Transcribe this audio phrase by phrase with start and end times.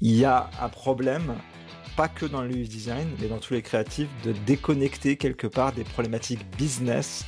[0.00, 1.34] il y a un problème,
[1.96, 5.84] pas que dans le design, mais dans tous les créatifs, de déconnecter quelque part des
[5.84, 7.24] problématiques business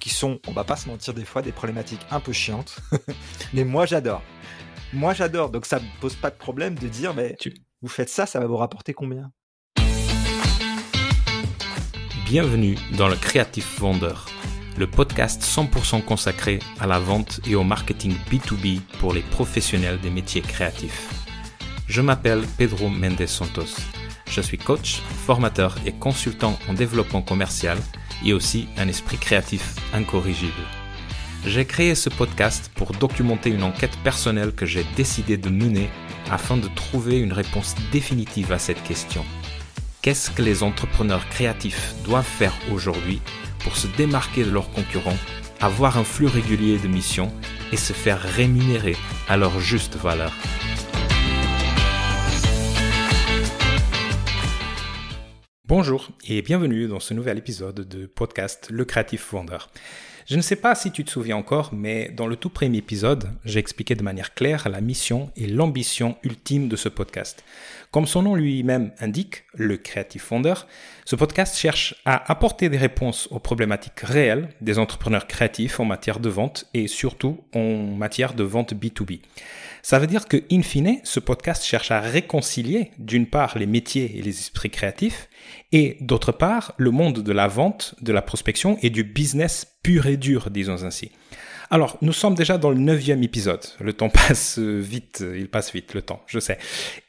[0.00, 2.78] qui sont, on va pas se mentir des fois, des problématiques un peu chiantes.
[3.54, 4.22] mais moi j'adore.
[4.92, 7.36] Moi j'adore, donc ça me pose pas de problème de dire, mais
[7.80, 9.30] vous faites ça, ça va vous rapporter combien?
[12.26, 14.26] Bienvenue dans le Creative Vendeur,
[14.78, 20.10] le podcast 100% consacré à la vente et au marketing B2B pour les professionnels des
[20.10, 21.08] métiers créatifs.
[21.90, 23.74] Je m'appelle Pedro Mendes Santos.
[24.30, 27.76] Je suis coach, formateur et consultant en développement commercial
[28.24, 30.52] et aussi un esprit créatif incorrigible.
[31.44, 35.90] J'ai créé ce podcast pour documenter une enquête personnelle que j'ai décidé de mener
[36.30, 39.24] afin de trouver une réponse définitive à cette question.
[40.00, 43.20] Qu'est-ce que les entrepreneurs créatifs doivent faire aujourd'hui
[43.64, 45.18] pour se démarquer de leurs concurrents,
[45.60, 47.32] avoir un flux régulier de missions
[47.72, 48.94] et se faire rémunérer
[49.28, 50.32] à leur juste valeur?
[55.70, 59.70] Bonjour et bienvenue dans ce nouvel épisode de podcast Le Créatif Vendeur.
[60.26, 63.30] Je ne sais pas si tu te souviens encore, mais dans le tout premier épisode,
[63.44, 67.44] j'ai expliqué de manière claire la mission et l'ambition ultime de ce podcast.
[67.92, 70.54] Comme son nom lui-même indique, le Creative Founder,
[71.04, 76.18] ce podcast cherche à apporter des réponses aux problématiques réelles des entrepreneurs créatifs en matière
[76.18, 79.20] de vente et surtout en matière de vente B2B.
[79.82, 84.18] Ça veut dire que, in fine, ce podcast cherche à réconcilier d'une part les métiers
[84.18, 85.28] et les esprits créatifs
[85.72, 90.06] et d'autre part le monde de la vente, de la prospection et du business pur
[90.06, 91.10] et dur, disons ainsi.
[91.72, 93.64] Alors, nous sommes déjà dans le neuvième épisode.
[93.78, 96.58] Le temps passe vite, il passe vite le temps, je sais.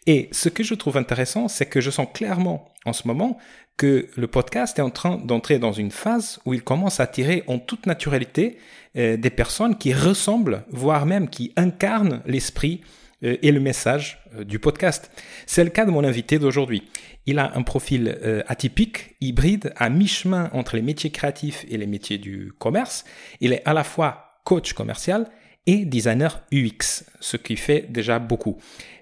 [0.06, 3.38] Et ce que je trouve intéressant, c'est que je sens clairement en ce moment
[3.78, 7.44] que le podcast est en train d'entrer dans une phase où il commence à attirer
[7.48, 8.60] en toute naturalité
[8.96, 12.82] euh, des personnes qui ressemblent, voire même qui incarnent l'esprit
[13.22, 15.12] et le message euh, du podcast.
[15.46, 16.84] C'est le cas de mon invité d'aujourd'hui.
[17.26, 22.18] Il a un profil atypique, hybride, à mi-chemin entre les métiers créatifs et les métiers
[22.18, 23.06] du commerce.
[23.42, 25.30] Il est à la fois coach commercial
[25.68, 28.58] et designer UX, ce qui fait déjà beaucoup.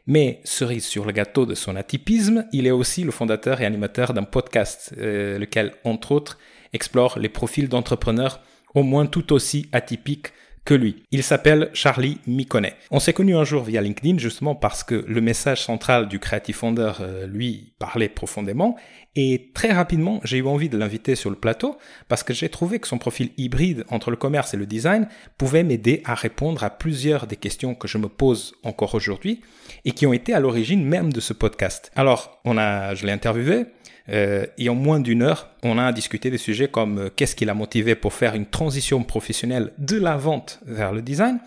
[0.07, 4.13] Mais cerise sur le gâteau de son atypisme, il est aussi le fondateur et animateur
[4.13, 6.39] d'un podcast, euh, lequel, entre autres,
[6.73, 8.41] explore les profils d'entrepreneurs
[8.75, 10.27] au moins tout aussi atypiques
[10.65, 11.03] que lui.
[11.11, 12.75] Il s'appelle Charlie Miconet.
[12.91, 16.55] On s'est connu un jour via LinkedIn justement parce que le message central du Creative
[16.55, 18.75] Founder euh, lui parlait profondément
[19.15, 21.77] et très rapidement j'ai eu envie de l'inviter sur le plateau
[22.07, 25.63] parce que j'ai trouvé que son profil hybride entre le commerce et le design pouvait
[25.63, 29.41] m'aider à répondre à plusieurs des questions que je me pose encore aujourd'hui
[29.85, 31.91] et qui ont été à l'origine même de ce podcast.
[31.95, 33.65] Alors, on a, je l'ai interviewé,
[34.09, 37.45] euh, et en moins d'une heure, on a discuté des sujets comme euh, qu'est-ce qui
[37.45, 41.39] l'a motivé pour faire une transition professionnelle de la vente vers le design,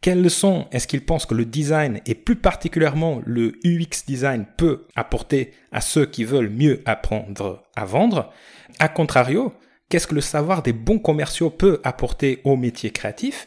[0.00, 4.86] quelles leçons est-ce qu'il pense que le design et plus particulièrement le UX design peut
[4.96, 8.32] apporter à ceux qui veulent mieux apprendre à vendre?
[8.78, 9.52] A contrario,
[9.90, 13.44] qu'est-ce que le savoir des bons commerciaux peut apporter aux métiers créatifs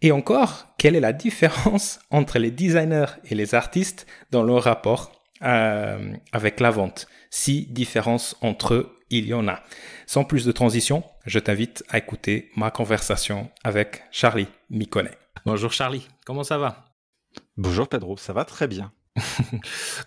[0.00, 5.21] Et encore, quelle est la différence entre les designers et les artistes dans leur rapport?
[5.42, 9.62] Euh, avec la vente, si différence entre eux il y en a.
[10.06, 15.16] Sans plus de transition, je t'invite à écouter ma conversation avec Charlie Miconet.
[15.44, 16.94] Bonjour Charlie, comment ça va?
[17.56, 18.92] Bonjour Pedro, ça va très bien.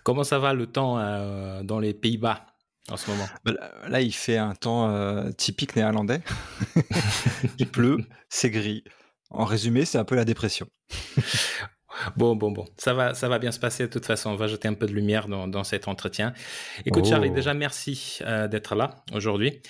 [0.02, 2.46] comment ça va le temps euh, dans les Pays-Bas
[2.90, 3.26] en ce moment?
[3.44, 3.52] Bah,
[3.88, 6.20] Là, il fait un temps euh, typique néerlandais.
[7.58, 7.98] il pleut,
[8.28, 8.84] c'est gris.
[9.30, 10.68] En résumé, c'est un peu la dépression.
[12.16, 14.30] Bon, bon, bon, ça va, ça va bien se passer de toute façon.
[14.30, 16.32] On va jeter un peu de lumière dans, cet entretien.
[16.84, 17.34] Écoute, Charlie, oh.
[17.34, 19.60] déjà merci euh, d'être là aujourd'hui.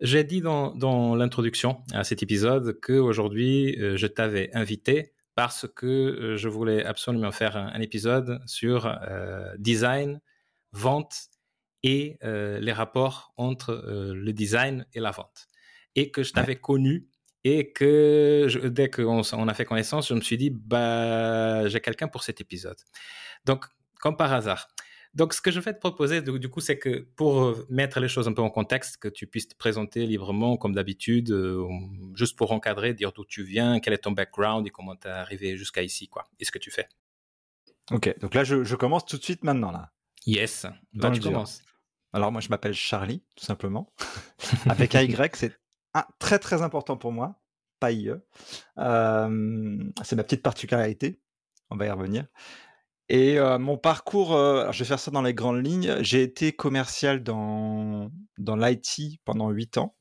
[0.00, 6.36] J'ai dit dans, l'introduction à cet épisode qu'aujourd'hui, euh, je t'avais invité parce que euh,
[6.36, 8.92] je voulais absolument faire un, épisode sur
[9.58, 10.20] design,
[10.72, 11.28] vente
[11.82, 15.46] et les rapports entre le design et la vente.
[15.94, 17.08] Et que je t'avais connu
[17.48, 22.08] et que dès qu'on on a fait connaissance, je me suis dit, bah, j'ai quelqu'un
[22.08, 22.78] pour cet épisode.
[23.44, 23.66] Donc,
[24.00, 24.66] comme par hasard.
[25.14, 28.26] Donc, ce que je vais te proposer, du coup, c'est que pour mettre les choses
[28.26, 31.64] un peu en contexte, que tu puisses te présenter librement, comme d'habitude, euh,
[32.16, 35.10] juste pour encadrer, dire d'où tu viens, quel est ton background et comment tu es
[35.12, 36.88] arrivé jusqu'à ici, quoi, et ce que tu fais.
[37.92, 39.92] Ok, donc là, je, commence tout de suite maintenant, là.
[40.26, 41.62] Yes, là, tu commences.
[42.12, 43.94] Alors, moi, je m'appelle Charlie, tout simplement.
[44.68, 45.52] Avec un Y, c'est
[46.18, 47.40] très très important pour moi,
[47.78, 48.10] pas IE.
[48.76, 51.20] c'est ma petite particularité,
[51.70, 52.26] on va y revenir.
[53.08, 54.30] Et mon parcours,
[54.72, 55.96] je vais faire ça dans les grandes lignes.
[56.00, 59.96] J'ai été commercial dans, dans l'IT pendant 8 ans.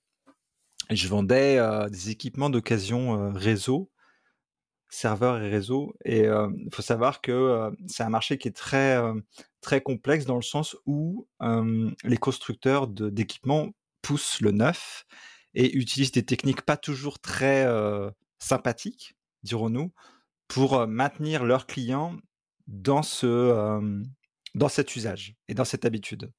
[0.89, 3.91] Je vendais des équipements d'occasion réseau
[4.89, 5.93] serveurs et réseaux.
[6.03, 8.99] Et il faut savoir que c'est un marché qui est très,
[9.61, 11.27] très complexe dans le sens où
[12.03, 13.69] les constructeurs d'équipements
[14.01, 15.05] poussent le neuf
[15.55, 17.67] et utilisent des techniques pas toujours très
[18.39, 19.91] sympathiques, dirons-nous,
[20.47, 22.15] pour maintenir leurs clients
[22.67, 23.79] dans, ce,
[24.53, 26.31] dans cet usage et dans cette habitude.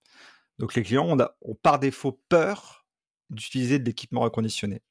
[0.58, 2.86] Donc les clients ont, par défaut peur
[3.30, 4.82] d'utiliser de l'équipement reconditionné.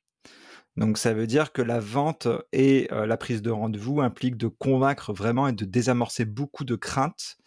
[0.76, 5.14] Donc ça veut dire que la vente et la prise de rendez-vous impliquent de convaincre
[5.14, 7.38] vraiment et de désamorcer beaucoup de craintes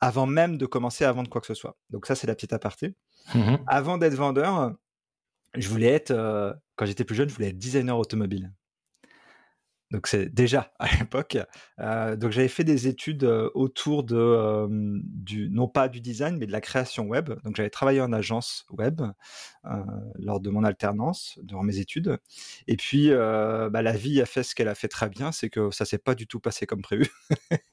[0.00, 1.76] avant même de commencer à vendre quoi que ce soit.
[1.90, 2.94] Donc ça c'est la petite aparté.
[3.34, 4.72] Mmh avant d'être vendeur,
[5.54, 6.12] je voulais être,
[6.76, 8.52] quand j'étais plus jeune, je voulais être designer automobile.
[9.90, 11.38] Donc c'est déjà à l'époque.
[11.80, 16.46] Euh, donc j'avais fait des études autour de euh, du non pas du design mais
[16.46, 17.30] de la création web.
[17.44, 19.02] Donc j'avais travaillé en agence web
[20.18, 22.18] lors de mon alternance durant mes études.
[22.66, 25.70] Et puis bah, la vie a fait ce qu'elle a fait très bien, c'est que
[25.70, 27.08] ça s'est pas du tout passé comme prévu.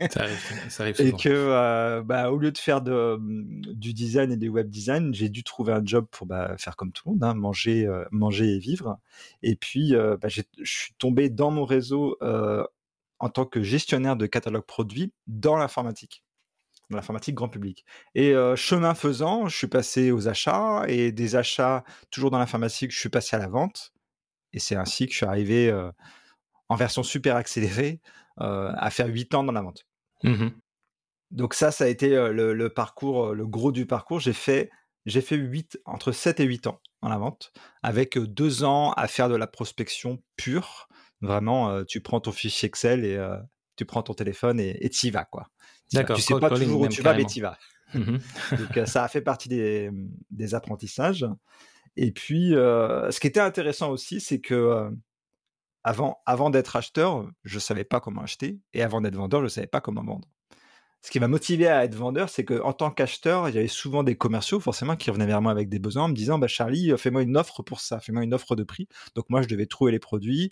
[0.09, 0.37] ça arrive,
[0.69, 1.09] ça arrive souvent.
[1.09, 3.19] Et que bah, au lieu de faire de,
[3.73, 6.91] du design et des web design, j'ai dû trouver un job pour bah, faire comme
[6.91, 8.99] tout le monde, hein, manger, manger et vivre.
[9.43, 12.63] Et puis bah, je suis tombé dans mon réseau euh,
[13.19, 16.23] en tant que gestionnaire de catalogue produits dans l'informatique,
[16.89, 17.85] dans l'informatique grand public.
[18.15, 22.91] Et euh, chemin faisant, je suis passé aux achats et des achats toujours dans l'informatique,
[22.91, 23.93] je suis passé à la vente.
[24.53, 25.91] Et c'est ainsi que je suis arrivé euh,
[26.69, 28.01] en version super accélérée
[28.39, 29.87] à faire 8 ans dans la vente.
[30.21, 30.49] Mmh
[31.31, 34.19] Donc ça, ça a été le, parcours, le gros du parcours.
[34.19, 34.69] J'ai fait,
[35.07, 37.51] j'ai fait 8, entre 7 et 8 ans dans la vente,
[37.81, 40.86] avec deux ans à faire de la prospection pure,
[41.21, 43.19] Vraiment, tu prends ton fichier Excel et
[43.75, 45.49] tu prends ton téléphone et tu y vas, quoi.
[45.93, 46.17] D'accord.
[46.17, 47.57] Tu sais pas toujours où tu vas, mais tu y vas.
[47.93, 48.17] Mmh
[48.51, 49.89] Donc ça a fait partie des,
[50.29, 51.25] des apprentissages.
[51.95, 54.91] Et puis, ce qui était intéressant aussi, c'est que
[55.87, 59.67] avant, avant d'être acheteur, je savais pas comment acheter, et avant d'être vendeur, je savais
[59.67, 60.27] pas comment vendre.
[61.01, 64.03] Ce qui m'a motivé à être vendeur, c'est qu'en tant qu'acheteur, il y avait souvent
[64.03, 66.91] des commerciaux, forcément, qui revenaient vers moi avec des besoins, en me disant, bah, Charlie,
[66.97, 68.89] fais-moi une offre pour ça, fais-moi une offre de prix.
[69.15, 70.51] Donc moi, je devais trouver les produits,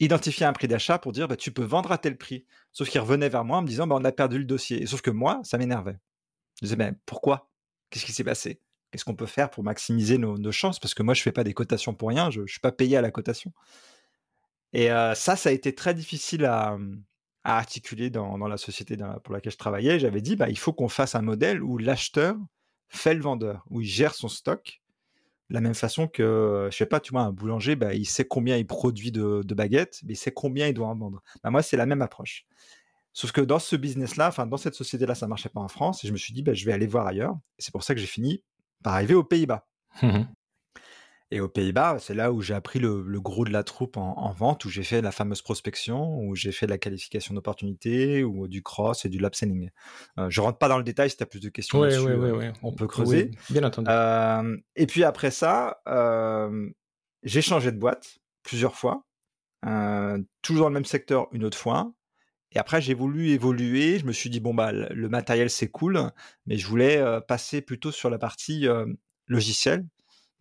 [0.00, 2.46] identifier un prix d'achat pour dire bah, tu peux vendre à tel prix.
[2.72, 4.86] Sauf qu'il revenait vers moi en me disant bah, on a perdu le dossier.
[4.86, 5.98] Sauf que moi, ça m'énervait.
[6.60, 7.50] Je disais mais pourquoi?
[7.90, 8.60] Qu'est-ce qui s'est passé?
[8.90, 10.78] Qu'est-ce qu'on peut faire pour maximiser nos, chances?
[10.78, 12.96] Parce que moi, je fais pas des cotations pour rien, je ne suis pas payé
[12.96, 13.52] à la cotation.
[14.72, 16.78] Et euh, ça, ça a été très difficile à,
[17.42, 19.98] articuler dans, la société pour laquelle je travaillais.
[19.98, 22.36] J'avais dit bah, il faut qu'on fasse un modèle où l'acheteur
[22.88, 24.80] fait le vendeur, où il gère son stock
[25.50, 28.56] la même façon que, je sais pas, tu vois, un boulanger, bah, il sait combien
[28.56, 31.22] il produit de, baguettes, mais il sait combien il doit en vendre.
[31.42, 32.46] Bah, moi, c'est la même approche.
[33.12, 36.08] Sauf que dans ce business-là, enfin, dans cette société-là, ça marchait pas en France, et
[36.08, 37.36] je me suis dit, bah, je vais aller voir ailleurs.
[37.58, 38.42] c'est pour ça que j'ai fini
[38.82, 39.66] par arriver aux Pays-Bas.
[40.02, 40.22] Mmh
[41.34, 44.64] et aux Pays-Bas, c'est là où j'ai appris le, gros de la troupe en, vente,
[44.64, 48.62] où j'ai fait la fameuse prospection, où j'ai fait de la qualification d'opportunité, ou du
[48.62, 49.70] cross et du lab selling.
[50.16, 52.30] Euh, je rentre pas dans le détail si tu as plus de questions oui, oui,
[52.30, 53.32] oui, on peut creuser.
[53.50, 53.88] bien entendu.
[53.90, 56.70] Euh, et puis après ça, euh,
[57.24, 59.04] j'ai changé de boîte plusieurs fois,
[59.66, 61.92] euh, toujours dans le même secteur une autre fois.
[62.52, 63.98] Et après, j'ai voulu évoluer.
[63.98, 66.12] Je me suis dit, bon, bah, le matériel, c'est cool,
[66.46, 68.68] mais je voulais passer plutôt sur la partie
[69.26, 69.84] logicielle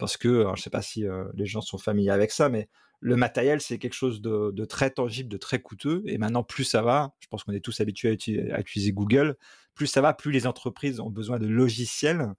[0.04, 2.68] parce que je ne sais pas si les gens sont familiers avec ça, mais
[3.00, 6.04] le matériel, c'est quelque chose de, très tangible, de très coûteux.
[6.08, 9.38] Et maintenant, plus ça va, je pense qu'on est tous habitués à, utiliser, Google,
[9.76, 12.34] plus ça va, plus les entreprises ont besoin de logiciels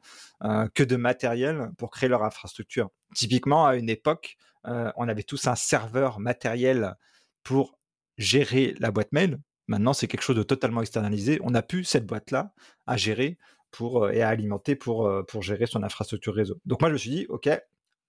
[0.75, 2.91] que de matériel pour créer leur infrastructure.
[3.15, 6.97] Typiquement, à une époque, on avait tous un serveur matériel
[7.45, 7.79] pour
[8.19, 9.39] gérer la boîte mail.
[9.69, 11.41] Maintenant, c'est quelque chose de totalement externalisé.
[11.43, 12.53] On n'a plus cette boîte-là
[12.87, 13.39] à gérer
[13.75, 16.61] pour, euh, et à alimenter pour, euh, pour gérer son infrastructure réseau.
[16.65, 17.49] Donc moi, je me suis dit, OK,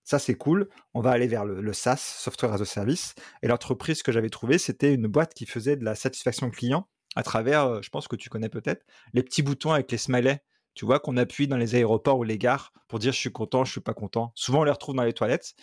[0.04, 3.16] ça c'est cool, on va aller vers le, SaaS, Software as a Service.
[3.42, 7.24] Et l'entreprise que j'avais trouvée, c'était une boîte qui faisait de la satisfaction client à
[7.24, 10.40] travers, euh, je pense que tu connais peut-être, les petits boutons avec les smileys
[10.76, 13.64] tu vois, qu'on appuie dans les aéroports ou les gares pour dire je suis content,
[13.64, 14.34] je suis pas content.
[14.36, 15.56] Souvent, on les retrouve dans les toilettes.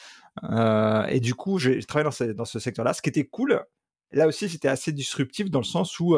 [0.42, 2.94] et du coup, j'ai travaillé dans ce, dans ce secteur-là.
[2.94, 3.62] Ce qui était cool,
[4.12, 6.16] là aussi, c'était assez disruptif dans le sens où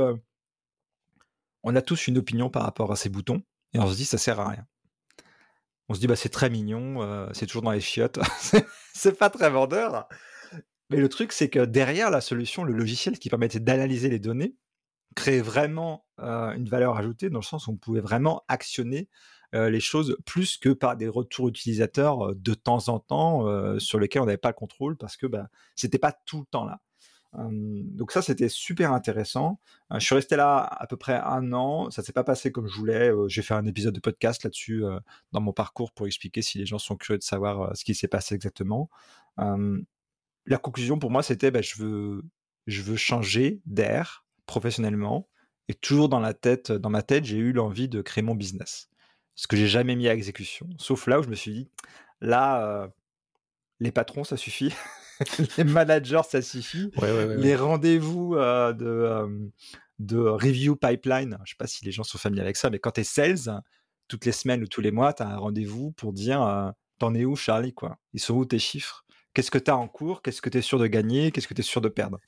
[1.65, 3.43] on a tous une opinion par rapport à ces boutons
[3.75, 4.67] et on se dit ça sert à rien.
[5.89, 8.19] On se dit bah c'est très mignon, euh, c'est toujours dans les chiottes,
[8.95, 10.09] c'est pas très vendeur.
[10.91, 14.57] Mais le truc c'est que derrière la solution, le logiciel qui permettait d'analyser les données,
[15.15, 19.09] créait vraiment euh, une valeur ajoutée dans le sens où on pouvait vraiment actionner
[19.55, 24.23] euh, les choses plus que par des retours utilisateurs de temps en temps sur lesquels
[24.23, 26.81] on n'avait pas le contrôle parce que bah, c'était pas tout le temps là
[27.37, 29.59] donc ça, c'était super intéressant.
[29.93, 31.91] je suis resté là à peu près un an.
[31.91, 33.11] Ça s'est pas passé comme je voulais.
[33.29, 34.85] j'ai fait un épisode de podcast là-dessus
[35.33, 38.09] dans mon parcours pour expliquer si les gens sont curieux de savoir ce qui s'est
[38.09, 38.89] passé exactement.
[39.37, 41.83] la conclusion pour moi, c'était bah, je
[42.83, 45.29] veux changer d'air professionnellement.
[45.69, 48.91] Et toujours dans la tête, dans ma tête, j'ai eu l'envie de créer mon business.
[49.35, 50.69] Ce que j'ai jamais mis à exécution.
[50.79, 51.71] Sauf là où je me suis dit,
[52.21, 52.91] là,
[53.81, 54.73] les patrons, ça suffit.
[55.59, 56.91] les managers, ça suffit.
[57.37, 59.29] les rendez-vous euh, de, euh,
[59.99, 62.93] de review pipeline, je sais pas si les gens sont familiers avec ça, mais quand
[62.93, 63.63] tu es sales,
[64.09, 67.25] toutes les semaines ou tous les mois, tu as un rendez-vous pour dire T'en es
[67.25, 67.99] où, Charlie quoi?
[68.13, 69.05] Ils sont où tes chiffres?
[69.33, 70.23] Qu'est-ce que tu as en cours?
[70.23, 71.33] Qu'est-ce que tu es sûr de gagner?
[71.33, 72.21] Qu'est-ce que tu es sûr de perdre?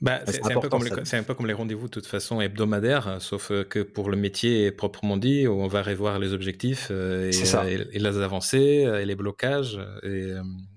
[0.00, 3.62] Bah, c'est un, un, peu comme les rendez-vous de toute façon hebdomadaires, hein, sauf euh,
[3.62, 8.18] que pour le métier proprement dit, on va revoir les objectifs euh, et, et, les
[8.18, 9.78] avancées et les blocages.
[10.02, 10.32] Et,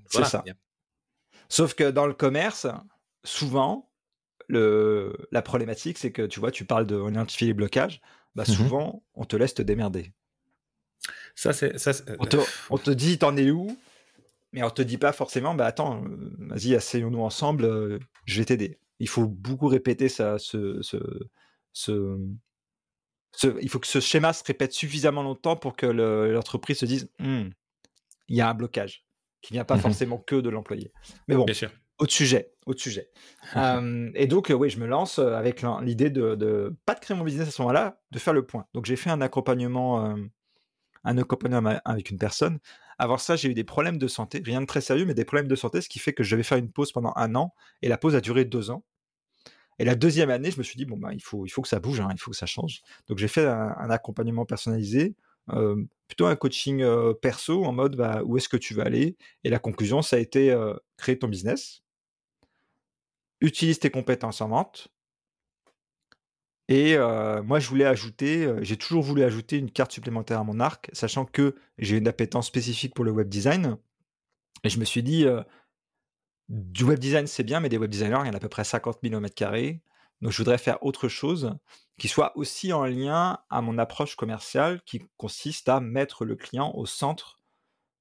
[0.10, 0.43] c'est ça.
[1.53, 2.67] Sauf que dans le commerce,
[3.24, 3.91] souvent,
[4.48, 8.01] le, la problématique, c'est que tu vois, tu parles de identifier les blocages,
[8.36, 10.13] bah, mmh souvent, on te laisse te démerder.
[11.36, 11.77] Ça, c'est.
[12.19, 12.38] On te,
[12.69, 13.77] on te dit, t'en es où
[14.55, 16.03] mais on te dit pas forcément, bah attends,
[16.38, 20.81] vas-y, asseyons-nous ensemble, je vais t'aider il faut beaucoup répéter ça, ce,
[21.74, 22.17] ce,
[23.62, 27.50] il faut que ce schéma se répète suffisamment longtemps pour que l'entreprise se dise «Mmh,
[28.29, 29.05] il y a un blocage
[29.43, 30.91] qui vient pas mmh forcément que de l'employé.
[31.27, 31.45] Mais bon,
[32.00, 33.12] autre sujet, autre sujet.
[34.15, 37.50] et donc, oui, je me lance avec l'idée de, de, pas de créer mon business
[37.50, 38.65] à ce moment-là, de faire le point.
[38.73, 40.15] Donc, j'ai fait un accompagnement,
[41.03, 42.57] un accompagnement avec une personne
[42.97, 45.47] avant ça, j'ai eu des problèmes de santé, rien de très sérieux, mais des problèmes
[45.47, 47.89] de santé, ce qui fait que je vais faire une pause pendant un an, et
[47.89, 48.83] la pause a duré deux ans.
[49.79, 51.67] Et la deuxième année, je me suis dit, bon, bah, il, faut, il faut que
[51.67, 52.81] ça bouge, hein, il faut que ça change.
[53.07, 55.12] Donc j'ai fait un, accompagnement personnalisé, euh,
[56.07, 56.85] plutôt un coaching
[57.21, 59.17] perso, en mode, bah, où est-ce que tu vas aller?
[59.43, 60.55] Et la conclusion, ça a été
[60.97, 61.83] créer ton business,
[63.41, 64.89] utilise tes compétences en vente,
[66.69, 66.97] et
[67.43, 71.25] moi, je voulais ajouter, j'ai toujours voulu ajouter une carte supplémentaire à mon arc, sachant
[71.25, 73.77] que j'ai une appétence spécifique pour le web design.
[74.63, 75.25] Et je me suis dit,
[76.47, 78.47] du web design, c'est bien, mais des web designers, il y en a à peu
[78.50, 79.81] près 50 000 au mètre carré.
[80.24, 81.53] Donc, je voudrais faire autre chose
[82.00, 86.72] qui soit aussi en lien à mon approche commerciale, qui consiste à mettre le client
[86.75, 87.42] au centre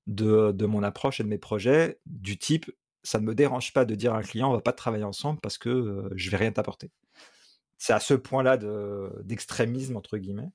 [0.07, 2.71] de, mon approche et de mes projets, du type,
[3.03, 5.41] ça ne me dérange pas de dire à un client, on va pas travailler ensemble
[5.41, 6.93] parce que je vais rien t'apporter.
[7.77, 8.57] C'est à ce point-là
[9.25, 10.51] d'extrémisme, entre guillemets.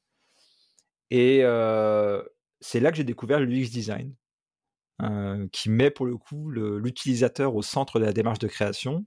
[1.12, 1.40] Et
[2.62, 4.16] c'est là que j'ai découvert l'UX design,
[5.52, 9.06] qui met pour le coup l'utilisateur au centre de la démarche de création,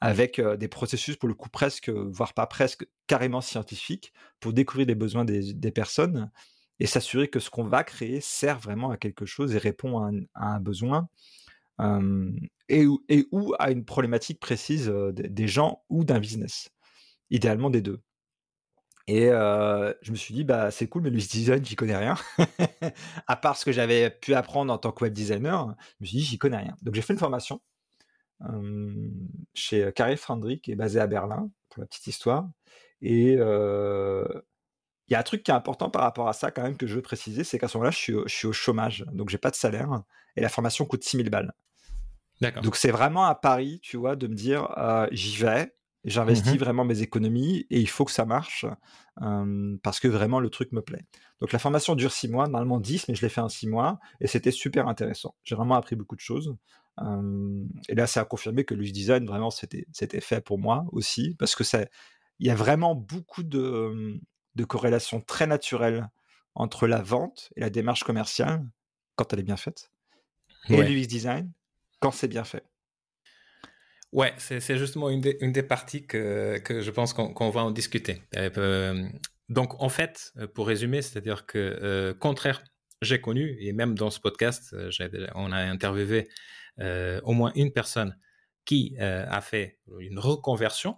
[0.00, 4.94] avec des processus pour le coup presque, voire pas presque, carrément scientifiques, pour découvrir les
[4.94, 6.30] besoins des, personnes
[6.78, 10.00] et s'assurer que ce qu'on va créer sert vraiment à quelque chose et répond
[10.34, 11.08] à un, besoin.
[12.68, 12.86] et,
[13.32, 16.70] ou à une problématique précise des gens ou d'un business
[17.30, 18.00] idéalement des deux.
[19.06, 22.14] Et je me suis dit, bah, c'est cool, mais le design, j'y connais rien.
[23.26, 26.18] à part ce que j'avais pu apprendre en tant que web designer, je me suis
[26.18, 26.76] dit, j'y connais rien.
[26.82, 27.60] Donc j'ai fait une formation
[29.54, 32.48] chez Carré Frandry, qui est basé à Berlin, pour la petite histoire.
[33.02, 36.76] Et il y a un truc qui est important par rapport à ça, quand même,
[36.76, 39.04] que je veux préciser, c'est qu'à ce moment-là, je suis, au, je suis au chômage,
[39.12, 40.02] donc j'ai pas de salaire,
[40.36, 41.52] et la formation coûte 6000 balles.
[42.62, 44.68] Donc c'est vraiment à Paris, tu vois, de me dire,
[45.10, 45.72] j'y vais,
[46.04, 48.64] J'investis mmh vraiment mes économies et il faut que ça marche
[49.82, 51.04] parce que vraiment le truc me plaît.
[51.40, 53.98] Donc la formation dure six mois, normalement 10, mais je l'ai fait en six mois
[54.20, 55.34] et c'était super intéressant.
[55.42, 56.56] J'ai vraiment appris beaucoup de choses.
[57.88, 59.86] Et là, ça a confirmé que l'UX design, vraiment, c'était,
[60.20, 61.84] fait pour moi aussi parce que ça,
[62.38, 64.20] il y a vraiment beaucoup de,
[64.54, 66.08] de corrélations très naturelles
[66.54, 68.64] entre la vente et la démarche commerciale
[69.16, 69.90] quand elle est bien faite
[70.68, 71.52] et l'UX design
[72.00, 72.64] quand c'est bien fait.
[74.12, 77.70] Ouais, c'est justement une des, une des parties que, que je pense qu'on va en
[77.70, 78.22] discuter.
[78.36, 79.06] Euh,
[79.50, 82.64] donc, en fait, euh, pour résumer, c'est-à-dire que, euh, contraire,
[83.02, 84.74] j'ai connu, et même dans ce podcast,
[85.34, 86.28] on a interviewé
[86.80, 88.16] au moins une personne
[88.64, 90.96] qui a fait une reconversion,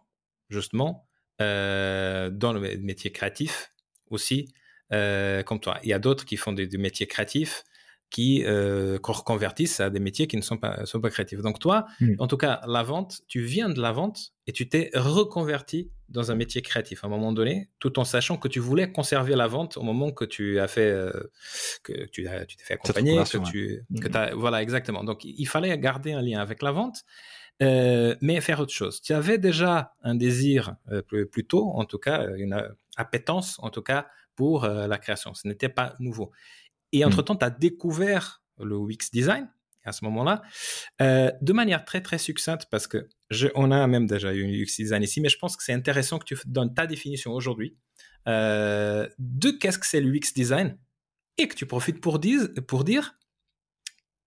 [0.49, 1.08] justement,
[1.38, 3.72] dans le métier créatif
[4.08, 4.52] aussi,
[4.90, 5.78] comme toi.
[5.82, 7.64] Il y a d'autres qui font des, des métiers créatifs
[8.11, 11.40] qui euh, reconvertissent à des métiers qui ne sont pas, sont pas créatifs.
[11.40, 12.14] Donc toi, hmm.
[12.19, 16.33] en tout cas, la vente, tu viens de la vente et tu t'es reconverti dans
[16.33, 19.47] un métier créatif à un moment donné, tout en sachant que tu voulais conserver la
[19.47, 21.12] vente au moment que tu as fait, euh,
[21.85, 24.17] que tu t'es fait accompagner, que tu, que hmm.
[24.17, 25.05] as, voilà, exactement.
[25.05, 27.05] Donc il fallait garder un lien avec la vente.
[27.62, 29.02] Euh, mais faire autre chose.
[29.02, 32.59] Tu avais déjà un désir euh, plus, plus, tôt, en tout cas, une
[32.97, 35.35] appétence, en tout cas, pour la création.
[35.35, 36.33] Ce n'était pas nouveau.
[36.92, 37.09] Et mmh.
[37.09, 39.49] entre-temps, tu as découvert le Wix Design
[39.85, 40.42] à ce moment-là,
[41.00, 44.49] euh, de manière très très succincte, parce que je, on a même déjà eu un
[44.49, 47.76] UX Design ici, mais je pense que c'est intéressant que tu donnes ta définition aujourd'hui
[48.28, 50.78] euh, de qu'est-ce que c'est le UX Design
[51.38, 53.14] et que tu profites pour, dire, pour dire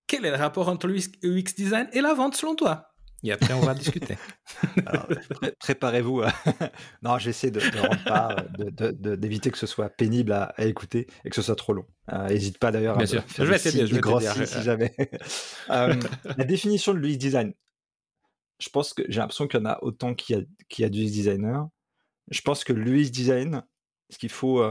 [0.07, 2.92] quel est le rapport entre le UX Design et la vente selon toi.
[3.23, 4.17] Et après on va discuter.
[5.59, 6.23] Préparez-vous.
[7.01, 7.61] non, j'essaie de,
[8.59, 11.85] de d'éviter que ce soit pénible à, écouter et que ce soit trop long.
[12.27, 13.23] N'hésite pas d'ailleurs à sûr.
[13.35, 13.87] je vais essayer.
[13.87, 14.93] Je vais si jamais.
[15.69, 17.53] la définition de l'UX design.
[18.59, 20.85] Je pense que j'ai l'impression qu'il y en a autant qu'il y a, qu'il y
[20.85, 21.67] a designer.
[22.29, 23.63] Je pense que l'UX design,
[24.09, 24.63] ce qu'il faut,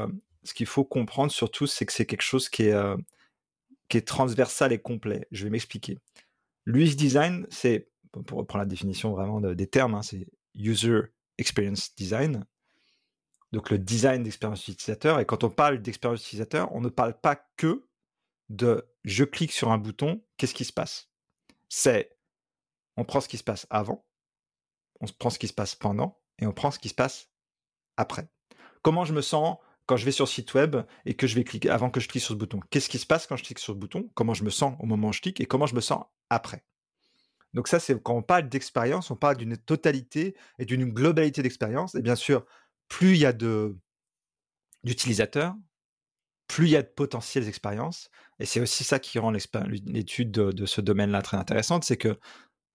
[0.45, 2.97] ce qu'il faut comprendre surtout, c'est que c'est quelque chose qui est,
[3.89, 5.27] qui est transversal et complet.
[5.31, 5.99] Je vais m'expliquer.
[6.65, 7.89] L'UX design, c'est
[8.27, 11.01] pour reprendre la définition vraiment des termes, hein, c'est User
[11.39, 12.45] Experience Design.
[13.53, 15.21] Donc le design d'expérience utilisateur.
[15.21, 17.87] Et quand on parle d'expérience utilisateur, on ne parle pas que
[18.49, 21.11] de je clique sur un bouton, qu'est-ce qui se passe?
[21.69, 22.17] C'est
[22.97, 24.05] on prend ce qui se passe avant,
[25.01, 27.31] on prend ce qui se passe pendant et on prend ce qui se passe
[27.97, 28.29] après.
[28.83, 30.77] Comment je me sens quand je vais sur le site web
[31.07, 32.61] et que je vais cliquer avant que je clique sur ce bouton?
[32.71, 34.11] Qu'est-ce qui se passe quand je clique sur ce bouton?
[34.15, 36.65] Comment je me sens au moment où je clique et comment je me sens après?
[37.55, 41.95] Donc ça, c'est quand on parle d'expérience, on parle d'une totalité et d'une globalité d'expérience.
[41.95, 42.47] Et bien sûr,
[42.89, 43.35] plus il y a
[44.85, 45.55] d'utilisateurs,
[46.49, 48.11] plus il y a de potentielles expériences.
[48.39, 52.19] Et c'est aussi ça qui rend l'étude de, ce domaine-là très intéressante, c'est que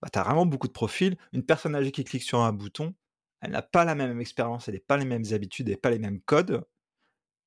[0.01, 1.17] bah, tu as vraiment beaucoup de profils.
[1.34, 2.93] Une personne âgée qui clique sur un bouton,
[3.41, 5.91] elle n'a pas la même expérience, elle n'a pas les mêmes habitudes, elle n'a pas
[5.91, 6.63] les mêmes codes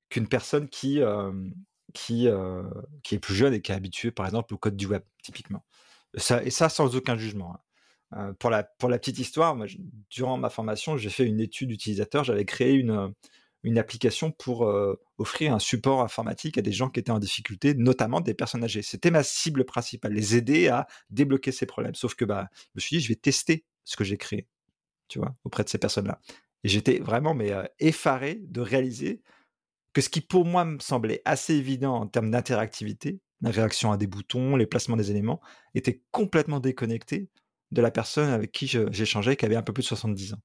[0.09, 0.99] qu'une personne qui,
[1.93, 2.27] qui,
[3.03, 5.63] qui est plus jeune et qui est habituée, par exemple, au code du web, typiquement
[6.13, 7.53] et ça sans aucun jugement.
[7.53, 7.59] Hein.
[8.13, 8.63] Euh, pour, la,
[8.97, 9.57] petite histoire,
[10.09, 12.23] durant ma formation, j'ai fait une étude utilisateur.
[12.23, 13.13] J'avais créé une,
[13.63, 17.73] une application pour euh, offrir un support informatique à des gens qui étaient en difficulté,
[17.73, 18.81] notamment des personnes âgées.
[18.81, 21.95] C'était ma cible principale, les aider à débloquer ces problèmes.
[21.95, 24.47] Sauf que bah, je me suis dit, je vais tester ce que j'ai créé,
[25.07, 26.19] tu vois, auprès de ces personnes-là.
[26.63, 29.21] Et j'étais vraiment mais euh, effaré de réaliser
[29.93, 33.97] que ce qui pour moi me semblait assez évident en termes d'interactivité, la réaction à
[33.97, 35.41] des boutons, les placements des éléments,
[35.73, 37.29] était complètement déconnecté
[37.71, 40.41] de la personne avec qui j'échangeais, qui avait un peu plus de 70 ans.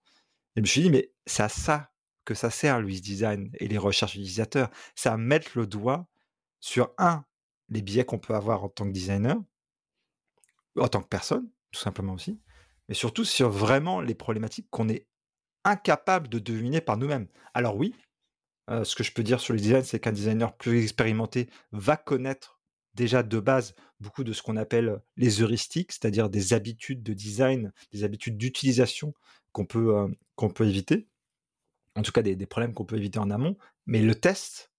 [0.55, 1.91] Et je me suis dit, mais c'est à ça
[2.25, 4.71] que ça sert, Louis Design et les recherches utilisateurs.
[4.95, 6.07] C'est à mettre le doigt
[6.61, 7.25] sur, un,
[7.69, 9.37] les biais qu'on peut avoir en tant que designer,
[10.79, 12.41] en tant que personne, tout simplement aussi,
[12.89, 15.07] mais surtout sur vraiment les problématiques qu'on est
[15.65, 17.29] incapable de deviner par nous-mêmes.
[17.55, 17.95] Alors oui,
[18.71, 21.97] euh, ce que je peux dire sur le design, c'est qu'un designer plus expérimenté va
[21.97, 22.56] connaître
[22.97, 27.73] déjà de base beaucoup de ce qu'on appelle les heuristiques, c'est-à-dire des habitudes de design,
[27.93, 29.15] des habitudes d'utilisation
[29.53, 31.07] qu'on peut, qu'on peut éviter,
[31.95, 33.57] en tout cas des, problèmes qu'on peut éviter en amont,
[33.87, 34.73] mais le test,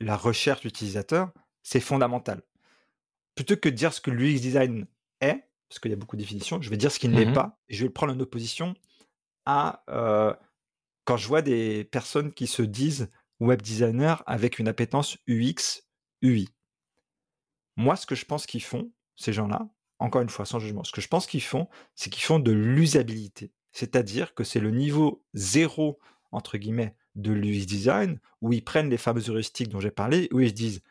[0.00, 2.42] la recherche utilisateur, c'est fondamental.
[3.34, 4.86] Plutôt que de dire ce que l'UX design
[5.20, 7.32] est, parce qu'il y a beaucoup de définitions, je vais dire ce qu'il n'est mmh
[7.32, 8.74] pas, et je vais le prendre en opposition
[9.44, 9.84] à
[11.04, 15.82] quand je vois des personnes qui se disent web designer avec une appétence UX,
[16.22, 16.48] UI.
[17.76, 20.92] Moi, ce que je pense qu'ils font, ces gens-là, encore une fois, sans jugement, ce
[20.92, 23.52] que je pense qu'ils font, c'est qu'ils font de l'usabilité.
[23.72, 25.98] C'est-à-dire que c'est le niveau zéro,
[26.32, 30.40] entre guillemets, de l'UX design, où ils prennent les fameuses heuristiques dont j'ai parlé, où
[30.40, 30.82] ils se disent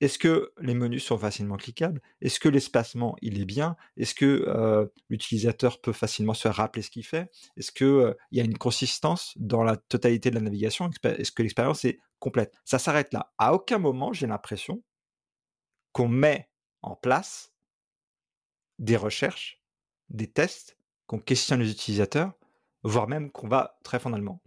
[0.00, 2.00] est-ce que les menus sont facilement cliquables?
[2.20, 3.76] Est-ce que l'espacement, il est bien?
[3.96, 7.30] Est-ce que euh, l'utilisateur peut facilement se rappeler ce qu'il fait?
[7.56, 10.88] Est-ce qu'il euh, y a une consistance dans la totalité de la navigation?
[11.02, 12.54] Est-ce que l'expérience est complète?
[12.64, 13.32] Ça s'arrête là.
[13.38, 14.82] À aucun moment, j'ai l'impression
[15.92, 16.48] qu'on met
[16.82, 17.52] en place
[18.78, 19.62] des recherches,
[20.08, 22.32] des tests, qu'on questionne les utilisateurs,
[22.82, 24.42] voire même qu'on va très fondamentalement.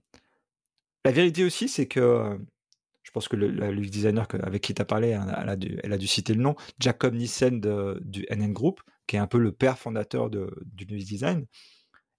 [1.03, 2.39] La vérité aussi, c'est que
[3.03, 5.97] je pense que le, designer avec qui tu as parlé, elle a, dû, elle a,
[5.97, 9.77] dû, citer le nom, Jacob Nissen du NN Group, qui est un peu le père
[9.77, 11.45] fondateur du UX design.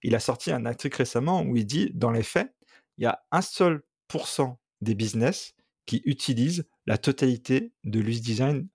[0.03, 2.53] Il a sorti un article récemment où il dit, dans les faits,
[2.97, 5.55] il y a un seul pourcent des business
[5.85, 8.67] qui utilisent la totalité de l'UX design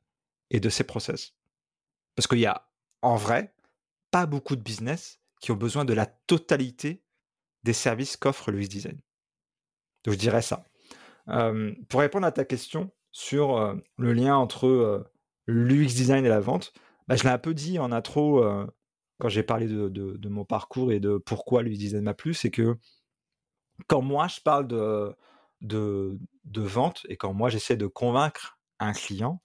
[0.51, 1.35] et de ses process.
[2.15, 2.69] Parce qu'il y a,
[3.03, 3.55] en vrai,
[4.11, 7.05] pas beaucoup de business qui ont besoin de la totalité
[7.63, 8.99] des services qu'offre le design.
[10.05, 10.65] Donc je dirais ça.
[11.89, 15.11] pour répondre à ta question sur le lien entre
[15.47, 16.73] l'UX design et la vente,
[17.07, 18.45] bah, je l'ai un peu dit en intro
[19.19, 22.77] quand j'ai parlé de, mon parcours et de pourquoi l'UX design m'a plu, c'est que
[23.87, 25.15] quand moi je parle de,
[25.61, 29.41] de, de vente et quand moi j'essaie de convaincre un client,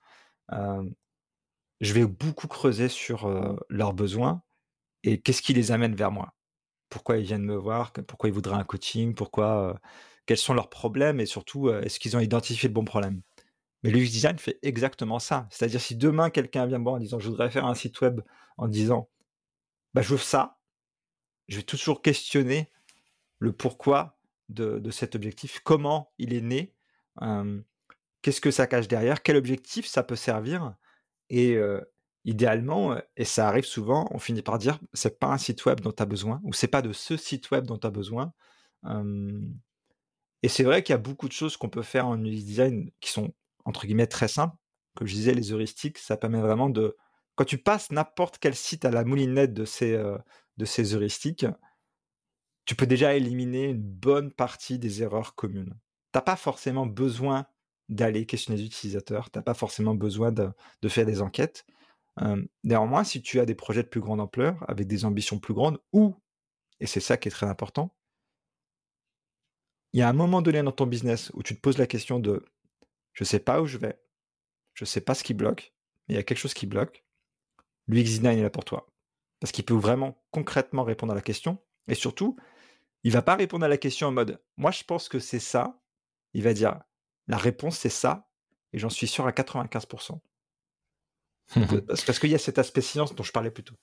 [0.52, 3.30] je vais beaucoup creuser sur
[3.70, 4.42] leurs besoins
[5.04, 6.34] et qu'est-ce qui les amène vers moi?
[6.90, 9.80] Pourquoi ils viennent me voir, pourquoi ils voudraient un coaching, pourquoi,
[10.26, 11.20] quels sont leurs problèmes?
[11.20, 13.22] Et surtout, est-ce qu'ils ont identifié le bon problème?
[13.84, 15.48] Mais l'UX design fait exactement ça.
[15.50, 18.22] C'est-à-dire si demain quelqu'un vient me voir en disant je voudrais faire un site web
[18.58, 19.10] en disant
[19.94, 20.58] bah, je veux ça,
[21.48, 22.72] je vais toujours questionner
[23.40, 24.18] le pourquoi
[24.50, 26.74] de, cet objectif, comment il est né,
[28.24, 30.74] qu'est-ce que ça cache derrière, quel objectif ça peut servir
[31.30, 31.58] et
[32.26, 35.92] idéalement, et ça arrive souvent, on finit par dire c'est pas un site web dont
[35.92, 38.34] tu as besoin, ou c'est pas de ce site web dont tu as besoin.
[40.42, 42.92] et c'est vrai qu'il y a beaucoup de choses qu'on peut faire en UX design
[43.00, 43.34] qui sont
[43.66, 44.56] entre guillemets très simples.
[44.96, 46.96] Comme je disais, les heuristiques, ça permet vraiment de.
[47.36, 49.98] Quand tu passes n'importe quel site à la moulinette de ces,
[50.58, 51.48] de ces heuristiques,
[52.66, 55.76] tu peux déjà éliminer une bonne partie des erreurs communes.
[56.12, 57.48] T'as pas forcément besoin
[57.90, 60.52] d'aller questionner les utilisateurs, t'as pas forcément besoin de,
[60.88, 61.66] faire des enquêtes
[62.64, 65.80] néanmoins, si tu as des projets de plus grande ampleur, avec des ambitions plus grandes,
[65.92, 66.16] ou,
[66.80, 67.96] et c'est ça qui est très important,
[69.94, 72.20] il y a un moment donné dans ton business où tu te poses la question
[72.20, 72.46] de
[73.14, 74.00] je sais pas où je vais,
[74.74, 75.74] je sais pas ce qui bloque,
[76.08, 77.06] mais il y a quelque chose qui bloque.
[77.88, 78.88] L'UX design est là pour toi.
[79.40, 81.60] Parce qu'il peut vraiment concrètement répondre à la question.
[81.88, 82.38] Et surtout,
[83.04, 85.80] il va pas répondre à la question en mode moi je pense que c'est ça.
[86.34, 86.80] Il va dire
[87.28, 88.28] la réponse c'est ça,
[88.74, 90.20] et j'en suis sûr à 95%.
[92.06, 93.76] Parce qu'il y a cet aspect science dont je parlais plus tôt.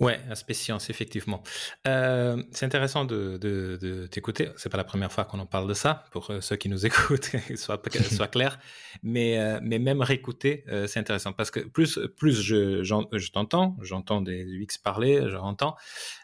[0.00, 1.42] Ouais, aspect science, effectivement.
[1.86, 4.50] Euh, c'est intéressant de, de, de t'écouter.
[4.56, 6.86] C'est pas la première fois qu'on en parle de ça, pour euh, ceux qui nous
[6.86, 8.58] écoutent, que soit, soit clair.
[9.02, 14.20] Mais, euh, mais même réécouter, c'est intéressant parce que plus, plus je, je t'entends, j'entends
[14.20, 15.76] des UX parler, j'entends,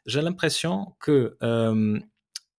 [0.07, 1.37] j'ai l'impression que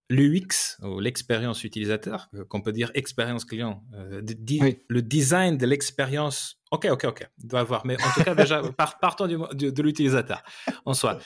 [0.10, 7.06] l'UX, ou l'expérience utilisateur, qu'on peut dire expérience client, le design de l'expérience Ok, ok,
[7.06, 7.30] ok.
[7.40, 7.86] Il doit avoir.
[7.86, 8.62] Mais en tout cas, déjà,
[9.02, 9.38] partons du,
[9.72, 10.44] de, l'utilisateur
[10.86, 11.20] en soi.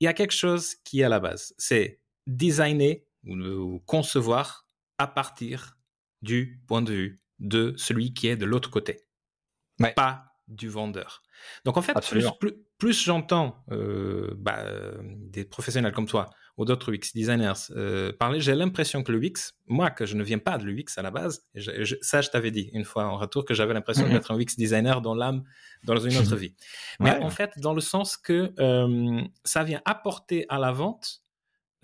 [0.00, 1.54] Il y a quelque chose qui est à la base.
[1.58, 4.66] C'est designer ou, concevoir
[4.98, 5.76] à partir
[6.22, 9.00] du point de vue de celui qui est de l'autre côté.
[9.96, 11.22] Pas du vendeur.
[11.64, 11.94] Donc en fait,
[12.38, 14.64] plus, plus, j'entends euh, bah,
[15.02, 19.90] des professionnels comme toi ou d'autres UX designers euh, parler, j'ai l'impression que l'UX, moi
[19.90, 21.44] que je ne viens pas de l'UX à la base,
[22.00, 24.12] ça je t'avais dit une fois en retour que j'avais l'impression mhm.
[24.12, 25.42] d'être un UX designer dans l'âme,
[25.82, 26.54] dans une autre vie.
[27.00, 31.22] Mais en fait, dans le sens que euh, ça vient apporter à la vente,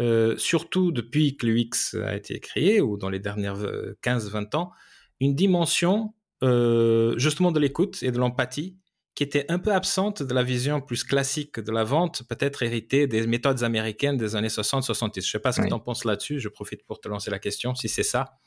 [0.01, 3.61] euh, surtout depuis que l'UX a été créé ou dans les dernières
[4.03, 4.73] 15-20 ans,
[5.19, 8.80] une dimension justement de l'écoute et de l'empathie
[9.21, 13.07] qui était un peu absente de la vision plus classique de la vente, peut-être héritée
[13.07, 15.13] des méthodes américaines des années 60-70.
[15.17, 16.41] Je ne sais pas ce que tu en penses là-dessus.
[16.41, 18.39] Je profite pour te lancer la question, si c'est ça.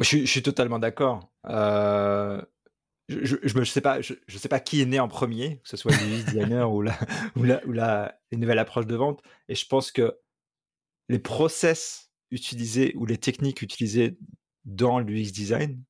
[0.00, 1.30] Je, suis totalement d'accord.
[1.48, 2.42] Euh,
[3.08, 5.92] je ne sais, pas, je, sais pas qui est né en premier, que ce soit
[5.92, 6.98] le designer ou, la,
[7.36, 9.22] ou, la, ou la, les nouvelles approches de vente.
[9.48, 10.18] Et je pense que
[11.08, 14.18] les process utilisés ou les techniques utilisées
[14.64, 15.80] dans l'UX design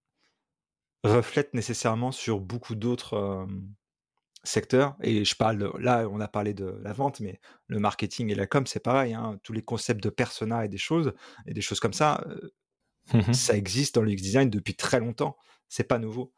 [1.03, 3.47] reflètent nécessairement sur beaucoup d'autres euh,
[4.49, 4.97] secteur.
[5.03, 8.47] Et je parle, là, on a parlé de la vente, mais le marketing et la
[8.47, 9.15] com, c'est pareil.
[9.15, 9.39] Hein.
[9.43, 11.13] tous les concepts de persona et des choses,
[11.47, 12.25] et des choses comme ça,
[13.13, 15.37] mmh ça existe dans l'UX design depuis très longtemps.
[15.69, 16.33] C'est pas nouveau.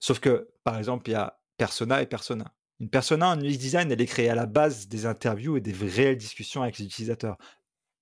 [0.00, 2.52] sauf que, par exemple, il y a persona et persona.
[2.80, 5.72] Une persona en UX design, elle est créée à la base des interviews et des
[5.72, 7.38] réelles discussions avec les utilisateurs,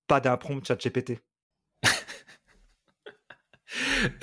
[0.07, 1.21] pas d'un prompt chat GPT.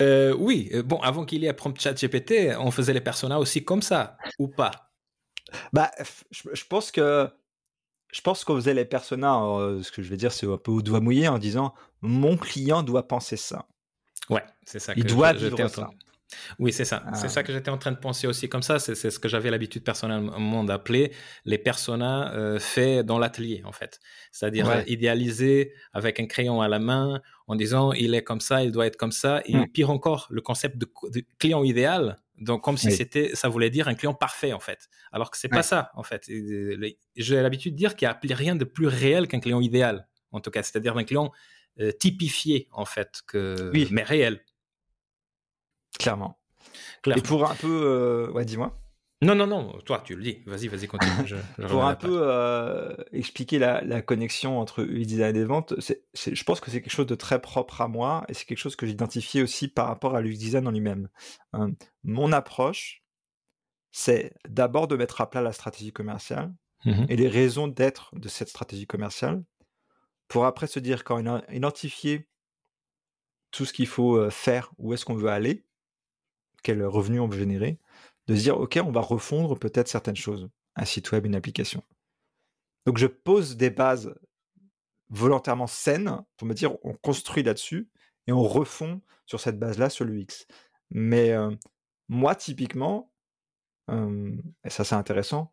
[0.00, 3.38] Euh, oui, euh, bon, avant qu'il y ait Prompt Chat GPT, on faisait les personas
[3.38, 4.70] aussi comme ça, ou pas?
[5.72, 5.90] Bah,
[6.30, 7.28] je, pense que
[8.12, 9.42] je pense qu'on faisait les personas.
[9.44, 12.36] Euh, ce que je vais dire, c'est un peu au doigt mouillé en disant mon
[12.36, 13.66] client doit penser ça.
[14.28, 14.92] Ouais, c'est ça.
[14.96, 15.90] Il doit vivre ça.
[16.58, 17.04] Oui, c'est ça.
[17.14, 17.42] C'est ça ah.
[17.42, 18.78] que j'étais en train de penser aussi comme ça.
[18.78, 21.12] C'est ce que j'avais l'habitude personnellement d'appeler
[21.44, 24.00] les personas euh, faits dans l'atelier, en fait.
[24.32, 28.62] C'est-à-dire euh, idéalisés avec un crayon à la main, en disant il est comme ça,
[28.62, 29.42] il doit être comme ça.
[29.46, 29.68] Et mm.
[29.68, 30.88] pire encore, le concept de,
[31.38, 32.16] client idéal.
[32.38, 34.88] Donc, comme si c'était, ça voulait dire un client parfait, en fait.
[35.12, 36.24] Alors que c'est pas ça, en fait.
[37.16, 40.40] J'ai l'habitude de dire qu'il n'y a rien de plus réel qu'un client idéal, en
[40.40, 40.62] tout cas.
[40.62, 41.32] C'est-à-dire un client
[41.80, 44.40] euh, typifié, en fait, que, mais réel.
[45.98, 46.40] Clairement.
[47.07, 47.83] Et pour un peu.
[47.85, 48.76] Euh, ouais, dis-moi.
[49.22, 50.38] Non, non, non, toi, tu le dis.
[50.46, 51.12] Vas-y, vas-y, continue.
[51.68, 56.70] pour un peu euh, expliquer la, connexion entre UI design et vente, je pense que
[56.70, 59.42] c'est quelque chose de très propre à moi et c'est quelque chose que j'ai identifié
[59.42, 61.11] aussi par rapport à l'UX design en lui-même.
[61.55, 61.70] Euh,
[62.03, 63.03] mon approche,
[63.90, 66.53] c'est d'abord de mettre à plat la stratégie commerciale
[66.87, 69.44] mmh et les raisons d'être de cette stratégie commerciale
[70.29, 72.26] pour après se dire, quand on a identifié
[73.50, 75.66] tout ce qu'il faut faire, où est-ce qu'on veut aller,
[76.62, 77.79] quel revenu on veut générer,
[78.27, 81.83] de se dire, OK, on va refondre peut-être certaines choses, un site web, une application.
[82.87, 84.14] Donc je pose des bases
[85.11, 87.88] volontairement saines pour me dire, on construit là-dessus
[88.27, 90.46] et on refond sur cette base-là sur l'UX.
[90.90, 91.51] Mais euh,
[92.09, 93.12] moi, typiquement,
[93.88, 95.53] et ça c'est intéressant,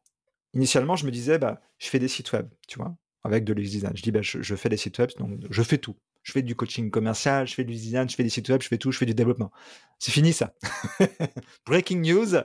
[0.53, 3.69] initialement je me disais, bah, je fais des sites web, tu vois, avec de l'UX
[3.69, 3.93] design.
[3.95, 5.95] Je dis, bah, je, fais des sites web, donc je fais tout
[6.27, 8.67] je fais du coaching commercial, je fais du design, je fais des sites web, je
[8.67, 9.49] fais tout, je fais du développement.
[9.97, 10.53] C'est fini ça.
[11.65, 12.41] Breaking news,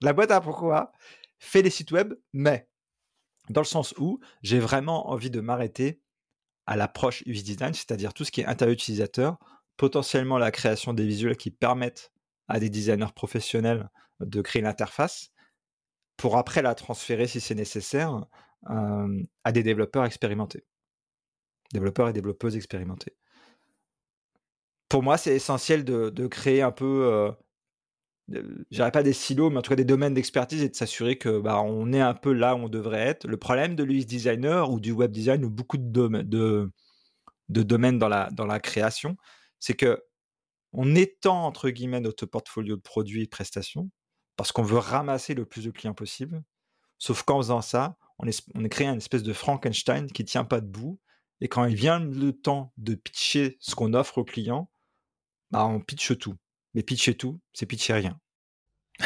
[0.00, 0.90] la boîte à pourquoi
[1.38, 2.68] fais des sites web, mais
[3.48, 6.00] dans le sens où j'ai vraiment envie de m'arrêter
[6.66, 9.38] à l'approche UX design, c'est-à-dire tout ce qui est intérieur utilisateur,
[9.76, 12.12] potentiellement la création des visuels qui permettent
[12.48, 15.30] à des designers professionnels de créer l'interface,
[16.16, 18.26] pour après la transférer si c'est nécessaire
[18.66, 20.64] à des développeurs expérimentés.
[21.72, 23.16] Développeurs et développeuses expérimentés.
[24.88, 27.32] Pour moi, c'est essentiel de, créer un peu,
[28.28, 31.16] je dirais pas des silos, mais en tout cas des domaines d'expertise et de s'assurer
[31.16, 33.26] que bah, on est un peu là où on devrait être.
[33.26, 36.70] Le problème de l'UX designer ou du web design ou beaucoup de, domaines, de,
[37.48, 39.16] domaines dans la, dans la création,
[39.58, 40.02] c'est que
[40.72, 43.90] on étend entre guillemets notre portfolio de produits et de prestations
[44.36, 46.42] parce qu'on veut ramasser le plus de clients possible.
[46.98, 50.60] Sauf qu'en faisant ça, on est, on créé une espèce de Frankenstein qui tient pas
[50.60, 50.98] debout.
[51.42, 54.70] Et quand il vient le temps de pitcher ce qu'on offre aux clients,
[55.50, 56.36] bah on pitche tout.
[56.72, 58.18] Mais pitcher tout, c'est pitcher rien.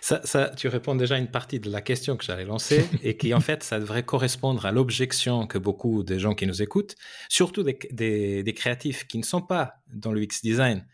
[0.00, 3.18] Ça, ça, tu réponds déjà à une partie de la question que j'allais lancer et
[3.18, 6.94] qui en fait, ça devrait correspondre à l'objection que beaucoup des gens qui nous écoutent,
[7.28, 10.86] surtout des, des, des, créatifs qui ne sont pas dans le X design,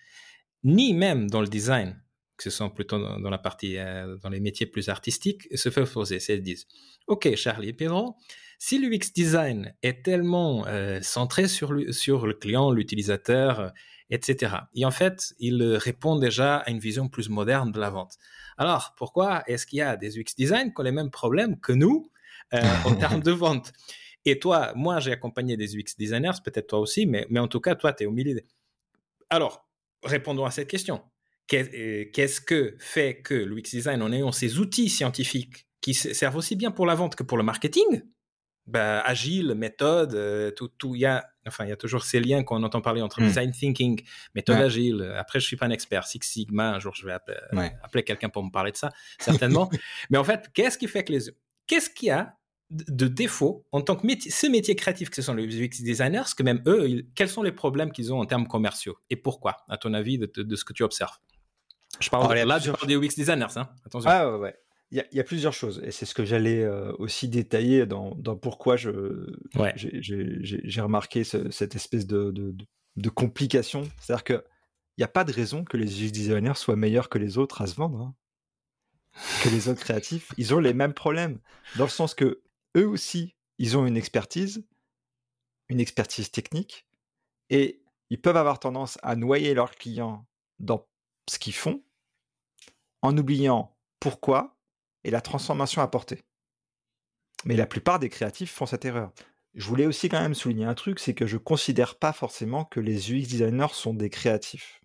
[0.65, 2.03] ni même dans le design,
[2.37, 5.85] que ce sont plutôt dans, la partie, euh, dans les métiers plus artistiques, se fait
[5.85, 6.19] poser.
[6.29, 6.67] Ils disent,
[7.07, 8.17] OK, Charlie et Pedro,
[8.59, 13.73] si l'UX design est tellement euh, centré sur le, sur le client, l'utilisateur,
[14.11, 14.57] etc.
[14.75, 18.17] Et en fait, il répond déjà à une vision plus moderne de la vente.
[18.59, 21.73] Alors, pourquoi est-ce qu'il y a des UX design qui ont les mêmes problèmes que
[21.73, 22.11] nous
[22.55, 23.73] euh, en termes de vente?
[24.25, 27.61] Et toi, moi, j'ai accompagné des UX designers, peut-être toi aussi, mais, mais en tout
[27.61, 28.41] cas, toi, tu es au milieu.
[29.31, 29.69] Alors,
[30.03, 31.03] répondons à cette question.
[31.53, 36.57] Euh, qu'est-ce que fait que l'UX design, en ayant ces outils scientifiques qui servent aussi
[36.57, 38.03] bien pour la vente que pour le marketing,
[38.67, 42.21] bah, agile, méthode, euh, tout, tout, il y a, enfin, il y a toujours ces
[42.21, 43.27] liens qu'on entend parler entre hmm.
[43.27, 44.03] design thinking,
[44.35, 45.15] méthode agile.
[45.17, 46.71] Après, je suis pas un expert, Six Sigma.
[46.75, 49.71] Un jour, je vais appeler, quelqu'un pour me parler de ça, certainement.
[50.11, 51.21] Mais en fait, qu'est-ce qui fait que les,
[51.67, 52.37] qu'est-ce qu'il y a
[52.71, 56.25] de défaut en tant que métier, ces métiers créatifs que ce sont les UX designers,
[56.37, 59.77] que même eux, quels sont les problèmes qu'ils ont en termes commerciaux et pourquoi, à
[59.77, 61.17] ton avis, de, ce que tu observes?
[62.01, 63.69] Je parle là, je parle des UX designers, hein.
[63.85, 64.11] Attention.
[64.11, 64.57] Ah ouais, ouais.
[64.93, 68.77] Il y, a plusieurs choses, et c'est ce que j'allais euh, aussi détailler dans, pourquoi
[68.77, 69.27] je,
[69.91, 72.33] j'ai remarqué cette espèce de,
[72.95, 73.89] de, complication.
[73.99, 74.43] C'est-à-dire qu'il
[74.99, 77.67] n'y a pas de raison que les UX designers soient meilleurs que les autres à
[77.67, 78.15] se vendre, hein.
[79.43, 80.33] que les autres créatifs.
[80.37, 81.41] Ils ont les mêmes problèmes,
[81.77, 82.43] dans le sens que
[82.77, 84.65] eux aussi, ils ont une expertise,
[85.69, 86.87] une expertise technique,
[87.51, 90.29] et ils peuvent avoir tendance à noyer leurs clients
[90.61, 90.87] dans
[91.29, 91.83] ce qu'ils font,
[93.03, 94.56] en oubliant pourquoi
[95.07, 96.25] et la transformation apportée.
[97.45, 99.13] Mais la plupart des créatifs font cette erreur.
[99.55, 102.81] Je voulais aussi quand même souligner un truc, c'est que je considère pas forcément que
[102.81, 104.83] les UX designers sont des créatifs.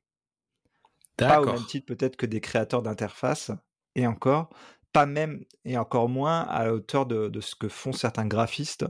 [1.18, 3.52] Pas au même titre peut-être que des créateurs d'interface,
[3.96, 4.50] et encore,
[4.94, 8.86] pas même, et encore moins à la hauteur de, de, ce que font certains graphistes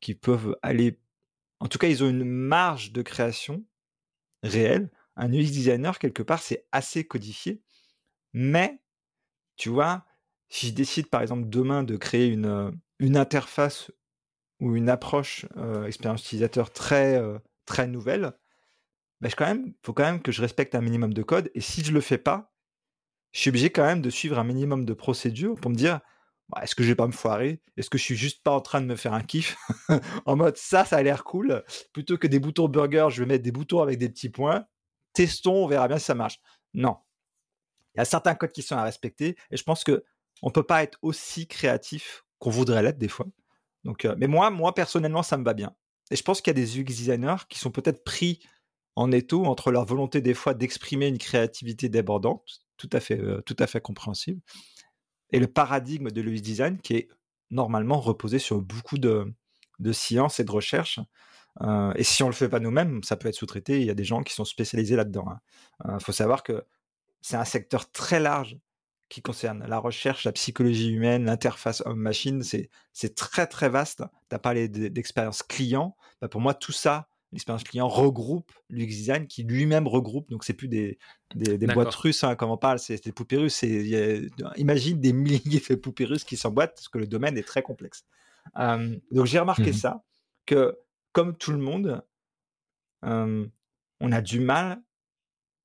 [0.00, 1.00] qui peuvent aller...
[1.58, 3.64] En tout cas, ils ont une marge de création
[4.44, 4.90] réelle.
[5.16, 7.60] Un UX designer, quelque part, c'est assez codifié.
[8.32, 8.80] Mais,
[9.56, 10.06] tu vois,
[10.48, 13.90] si je décide par exemple demain de créer une, une interface
[14.60, 15.46] ou une approche
[15.86, 17.20] expérience utilisateur très,
[17.66, 18.32] très nouvelle,
[19.20, 21.50] il bah, quand même, faut quand même que je respecte un minimum de code.
[21.54, 22.52] Et si je le fais pas,
[23.32, 26.00] je suis obligé quand même de suivre un minimum de procédures pour me dire
[26.48, 27.62] bah, est-ce que je vais pas me foirer?
[27.76, 29.56] Est-ce que je suis juste pas en train de me faire un kiff?
[30.26, 31.64] En mode ça, ça a l'air cool.
[31.92, 34.66] Plutôt que des boutons burger, je vais mettre des boutons avec des petits points.
[35.12, 36.40] Testons, on verra bien si ça marche.
[36.74, 36.98] Non.
[37.94, 39.36] Il y a certains codes qui sont à respecter.
[39.50, 40.04] Et je pense que
[40.42, 43.26] on peut pas être aussi créatif qu'on voudrait l'être des fois.
[44.16, 45.74] Mais moi, moi personnellement, ça me va bien.
[46.10, 48.40] Et je pense qu'il y a des UX designers qui sont peut-être pris
[48.94, 54.40] en étau entre leur volonté des fois d'exprimer une créativité débordante, tout à fait, compréhensible,
[55.30, 57.08] et le paradigme de l'UX design qui est
[57.50, 59.32] normalement reposé sur beaucoup de,
[59.78, 61.00] de science et de recherche.
[61.62, 63.80] Euh, et si on le fait pas nous-mêmes, ça peut être sous-traité.
[63.80, 65.26] Il y a des gens qui sont spécialisés là-dedans.
[65.84, 65.98] Il hein.
[65.98, 66.64] faut savoir que
[67.22, 68.58] c'est un secteur très large
[69.08, 74.02] qui concerne la recherche, la psychologie humaine, l'interface homme-machine, c'est très très vaste.
[74.28, 75.96] Tu as parlé d'expérience client.
[76.20, 80.28] Bah, pour moi, tout ça, l'expérience client regroupe l'UX design qui lui-même regroupe.
[80.30, 80.98] Donc, c'est plus des,
[81.34, 83.62] des, boîtes russes, hein, comme on parle, c'est des poupées russes.
[84.56, 88.04] imagine des milliers de poupées russes qui s'emboîtent parce que le domaine est très complexe.
[88.56, 90.04] donc, j'ai remarqué mmh ça,
[90.46, 90.76] que
[91.12, 92.02] comme tout le monde,
[93.02, 94.82] on a du mal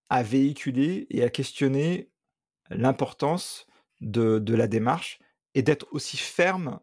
[0.09, 2.10] à véhiculer et à questionner
[2.71, 3.65] l'importance
[4.01, 5.19] de, la démarche
[5.53, 6.79] et d'être aussi ferme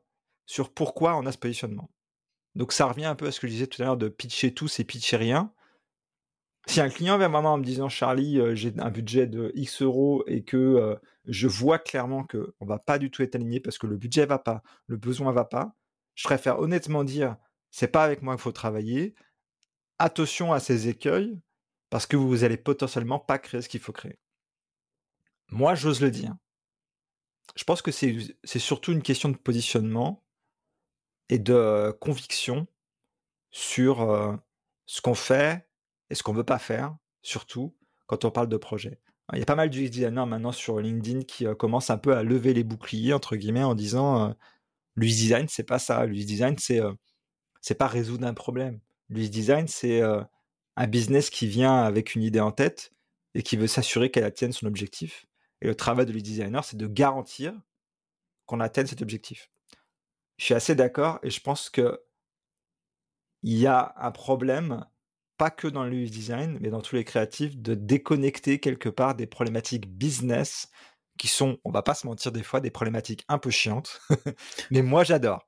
[0.46, 1.90] sur pourquoi on a ce positionnement.
[2.54, 4.54] Donc ça revient un peu à ce que je disais tout à l'heure de pitcher
[4.54, 5.52] tout, c'est pitcher rien.
[6.66, 9.80] Si un client vient vraiment en me disant Charlie, euh, j'ai un budget de X
[9.80, 13.60] euros et que euh, je vois clairement que on va pas du tout être aligné
[13.60, 15.74] parce que le budget va pas, le besoin va pas,
[16.14, 17.36] je préfère honnêtement dire
[17.70, 19.14] c'est pas avec moi qu'il faut travailler.
[19.98, 21.40] Attention à ces écueils
[21.90, 24.18] parce que vous allez potentiellement pas créer ce qu'il faut créer.
[25.50, 26.34] Moi, j'ose le dire.
[27.56, 30.22] Je pense que c'est surtout une question de positionnement
[31.28, 32.66] et de conviction
[33.50, 34.36] sur euh,
[34.86, 35.66] ce qu'on fait
[36.10, 37.74] et ce qu'on veut pas faire, surtout
[38.06, 39.00] quand on parle de projet.
[39.34, 42.16] Il y a pas mal d'UX designers maintenant sur LinkedIn qui euh, commencent un peu
[42.16, 44.32] à lever les boucliers entre guillemets en disant euh,
[44.96, 46.80] l'UX design c'est pas ça, l'UX design c'est
[47.60, 48.80] c'est pas résoudre un problème.
[49.10, 52.92] L'UX design c'est un business qui vient avec une idée en tête
[53.34, 55.27] et qui veut s'assurer qu'elle atteigne son objectif.
[55.60, 57.54] Et le travail de l'UX designer c'est de garantir
[58.46, 59.50] qu'on atteigne cet objectif.
[60.38, 62.00] Je suis assez d'accord et je pense que
[63.42, 64.84] il y a un problème,
[65.36, 69.26] pas que dans le design, mais dans tous les créatifs, de déconnecter quelque part des
[69.26, 70.70] problématiques business
[71.18, 74.00] qui sont, on va pas se mentir des fois, des problématiques un peu chiantes.
[74.70, 75.46] mais moi, j'adore.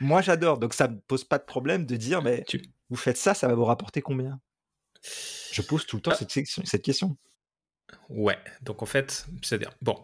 [0.00, 0.58] Moi, j'adore.
[0.58, 2.44] Donc, ça me pose pas de problème de dire, mais
[2.88, 4.40] vous faites ça, ça va vous rapporter combien?
[5.52, 6.16] Je pose tout le temps ah.
[6.16, 7.16] cette, cette question.
[8.08, 8.38] Ouais.
[8.62, 9.98] Donc, en fait, c'est-à-dire, bon,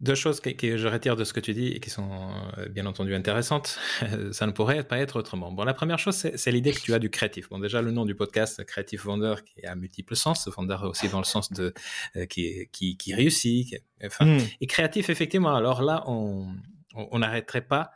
[0.00, 2.86] deux choses que, je retire de ce que tu dis et qui sont euh, bien
[2.86, 3.78] entendu intéressantes,
[4.32, 5.52] ça ne pourrait pas être autrement.
[5.52, 7.48] Bon, la première chose, c'est l'idée que tu as du créatif.
[7.48, 11.18] Bon, déjà, le nom du podcast, Créatif Vendeur, qui a multiples sens, vendeur aussi dans
[11.18, 11.72] le sens de
[12.16, 13.80] euh, qui, qui, qui, réussit.
[14.04, 14.40] enfin, hmm.
[14.60, 17.92] Et créatif, effectivement, alors là, on n'arrêterait pas.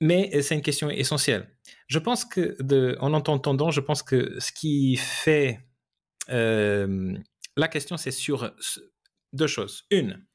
[0.00, 1.48] Mais c'est une question essentielle.
[1.86, 5.60] Je pense que, de, en entendant, je pense que ce qui fait
[6.30, 7.16] euh,
[7.56, 8.54] la question, c'est sur
[9.32, 9.84] deux choses.
[9.90, 10.26] Une,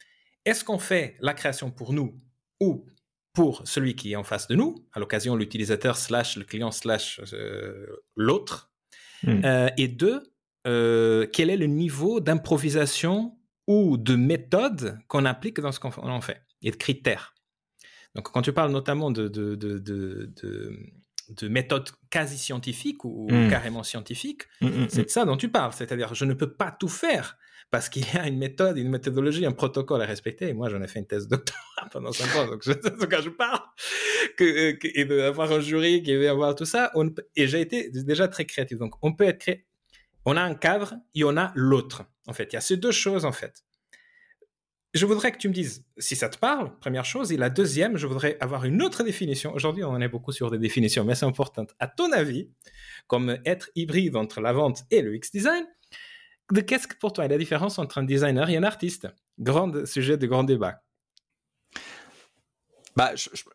[0.45, 2.21] est-ce qu'on fait la création pour nous
[2.59, 2.85] ou
[3.33, 7.21] pour celui qui est en face de nous, à l'occasion l'utilisateur slash le client slash
[7.33, 8.71] euh, l'autre?
[9.23, 9.41] Hmm.
[9.43, 10.23] euh, Et deux,
[10.67, 16.41] euh, quel est le niveau d'improvisation ou de méthode qu'on applique dans ce qu'on fait
[16.61, 17.35] et de critères?
[18.15, 20.79] Donc quand tu parles notamment de, de, de, de
[21.43, 23.49] méthodes quasi scientifiques ou hmm.
[23.49, 25.73] carrément scientifiques, hmm, c'est de ça dont tu parles.
[25.73, 27.37] C'est-à-dire, je ne peux pas tout faire
[27.71, 30.47] parce qu'il y a une méthode, une méthodologie, un protocole à respecter.
[30.47, 32.79] Et moi, j'en ai fait une thèse de doctorat pendant cinq ans, donc je sais
[32.79, 33.61] de quoi je parle.
[34.37, 36.91] Que, que, et d'avoir un jury qui veut avoir tout ça.
[36.95, 38.77] On, et j'ai été déjà très créatif.
[38.77, 39.65] Donc, on peut être créé.
[40.25, 42.03] On a un cadre et on a l'autre.
[42.27, 43.63] En fait, il y a ces deux choses, en fait.
[44.95, 47.31] Je voudrais que tu me dises si ça te parle, première chose.
[47.31, 49.53] Et la deuxième, je voudrais avoir une autre définition.
[49.53, 51.67] Aujourd'hui, on est beaucoup sur des définitions, mais c'est important.
[51.77, 52.49] À ton avis,
[53.05, 55.65] comme être hybride entre la vente et le X-Design,
[56.65, 59.07] qu'est-ce que pour toi est la différence entre un designer et un artiste?
[59.37, 60.81] Grand sujet de grand débat.
[62.99, 63.13] Bah,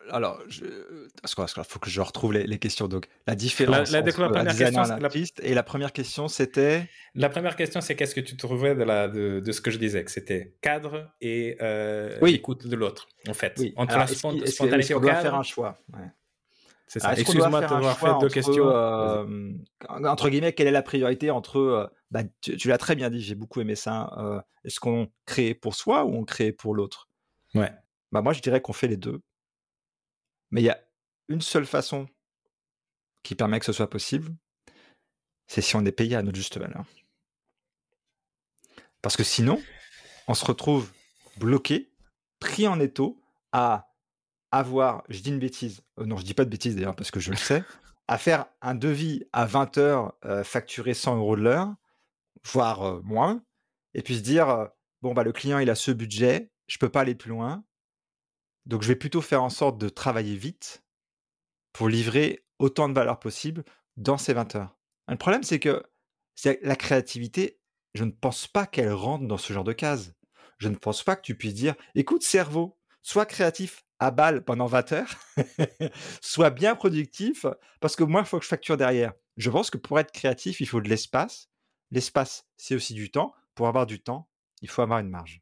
[0.09, 2.87] alors, il faut que je retrouve les, questions.
[2.87, 5.39] Donc, la différence la, entre la, designer et l'artiste.
[5.43, 6.89] Et la première question, c'était?
[7.13, 9.77] La première question, c'est qu'est-ce que tu trouvais de, la, de, de ce que je
[9.77, 13.61] disais, que c'était cadre et euh, écoute de l'autre, en fait.
[13.75, 15.21] Entre la spontanéité au cadre.
[15.21, 15.79] faire un choix?
[16.87, 17.13] C'est ça.
[17.13, 18.67] Excuse-moi de t'avoir fait deux questions.
[18.67, 19.51] Euh,
[19.89, 21.59] entre guillemets, quelle est la priorité entre.
[21.59, 24.43] Euh, bah, tu, l'as très bien dit, j'ai beaucoup aimé ça.
[24.63, 27.09] Est-ce qu'on crée pour soi ou on crée pour l'autre?
[27.53, 27.71] Ouais.
[28.11, 29.21] Bah, moi, je dirais qu'on fait les deux.
[30.55, 30.79] Mais il y a
[31.27, 32.07] une seule façon
[33.23, 34.33] qui permet que ce soit possible
[35.47, 36.85] c'est si on est payé à notre juste valeur.
[39.01, 39.61] Parce que sinon,
[40.29, 40.89] on se retrouve
[41.35, 41.91] bloqué,
[42.39, 43.93] pris en étau à
[44.49, 47.19] avoir, je dis une bêtise, euh, non, je dis pas de bêtise d'ailleurs parce que
[47.19, 47.61] je le sais,
[48.07, 51.75] à faire un devis à 20 heures euh, facturé 100 euros de l'heure,
[52.45, 53.43] voire euh, moins,
[53.93, 54.69] et puis se dire,
[55.01, 57.65] bon, bah, le client, il a ce budget, je peux pas aller plus loin,
[58.65, 60.83] donc je vais plutôt faire en sorte de travailler vite
[61.73, 63.63] pour livrer autant de valeur possible
[63.97, 64.77] dans ces 20 heures.
[65.07, 65.83] Le problème, c'est que
[66.61, 67.59] la créativité,
[67.93, 70.15] je ne pense pas qu'elle rentre dans ce genre de case.
[70.57, 74.65] Je ne pense pas que tu puisses dire, écoute, cerveau, sois créatif, à balle pendant
[74.65, 75.15] 20 heures,
[76.21, 77.45] soit bien productif,
[77.79, 79.13] parce que moi, il faut que je facture derrière.
[79.37, 81.49] Je pense que pour être créatif, il faut de l'espace.
[81.91, 83.33] L'espace, c'est aussi du temps.
[83.53, 84.29] Pour avoir du temps,
[84.61, 85.41] il faut avoir une marge.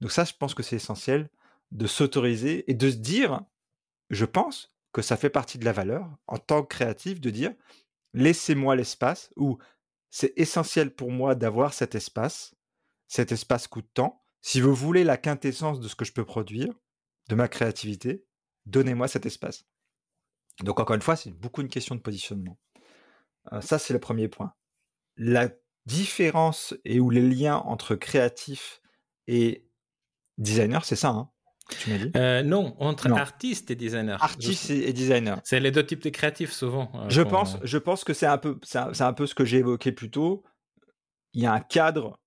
[0.00, 1.28] Donc ça, je pense que c'est essentiel
[1.70, 3.42] de s'autoriser et de se dire,
[4.10, 7.54] je pense que ça fait partie de la valeur en tant que créatif de dire,
[8.12, 9.58] laissez-moi l'espace ou
[10.10, 12.54] c'est essentiel pour moi d'avoir cet espace.
[13.06, 14.24] Cet espace coûte temps.
[14.40, 16.72] Si vous voulez la quintessence de ce que je peux produire,
[17.28, 18.24] de ma créativité,
[18.66, 19.66] donnez-moi cet espace.
[20.62, 22.58] Donc encore une fois, c'est beaucoup une question de positionnement.
[23.52, 24.54] Euh, ça, c'est le premier point.
[25.16, 25.50] La
[25.86, 28.80] différence et ou les liens entre créatif
[29.26, 29.68] et
[30.38, 31.30] designer, c'est ça, hein,
[31.78, 34.22] tu m'as dit euh, Non, entre artiste et designer.
[34.22, 35.40] Artiste et designer.
[35.44, 36.90] C'est les deux types de créatifs souvent.
[36.94, 39.58] Euh, je, pense, je pense que c'est un, peu, c'est un, peu ce que j'ai
[39.58, 40.44] évoqué plus tôt.
[41.32, 42.18] il y a un cadre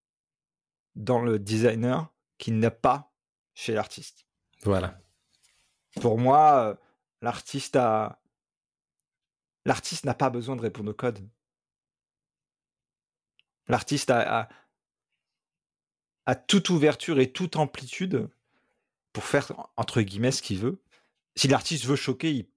[0.95, 3.11] dans le designer qui n'est pas
[3.53, 4.25] chez l'artiste.
[4.63, 4.99] Voilà.
[6.01, 6.75] Pour moi, euh,
[7.21, 8.19] l'artiste a
[9.65, 11.19] l'artiste n'a pas besoin de répondre au code.
[13.67, 14.49] L'artiste a,
[16.25, 18.29] a, toute ouverture et toute amplitude
[19.14, 20.82] pour faire entre guillemets ce qu'il veut.
[21.36, 22.47] Si l'artiste veut choquer, il...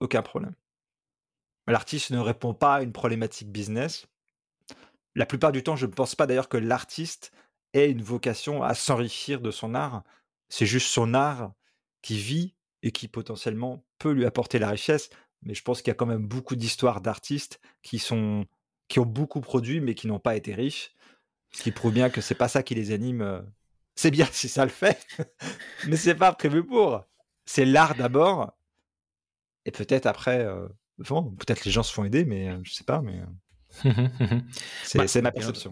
[0.00, 0.54] aucun problème.
[1.66, 4.06] L'artiste ne répond pas à une problématique business.
[5.14, 7.32] La plupart du temps, je ne pense pas d'ailleurs que l'artiste
[7.74, 10.02] ait une vocation à s'enrichir de son art.
[10.48, 11.52] C'est juste son art
[12.02, 15.10] qui vit et qui potentiellement peut lui apporter la richesse.
[15.42, 18.46] Mais je pense qu'il y a quand même beaucoup d'histoires d'artistes qui sont
[18.88, 20.94] qui ont beaucoup produit mais qui n'ont pas été riches,
[21.52, 23.44] ce qui prouve bien que c'est pas ça qui les anime.
[23.98, 24.00] Euh.
[24.00, 25.06] C'est bien si ça le fait,
[25.88, 27.04] mais c'est pas prévu pour.
[27.44, 28.52] C'est l'art d'abord,
[29.64, 30.68] et peut-être après, euh,
[30.98, 33.22] peut-être les gens se font aider, mais euh, je sais pas, mais
[34.84, 35.70] c'est bah, ma perception.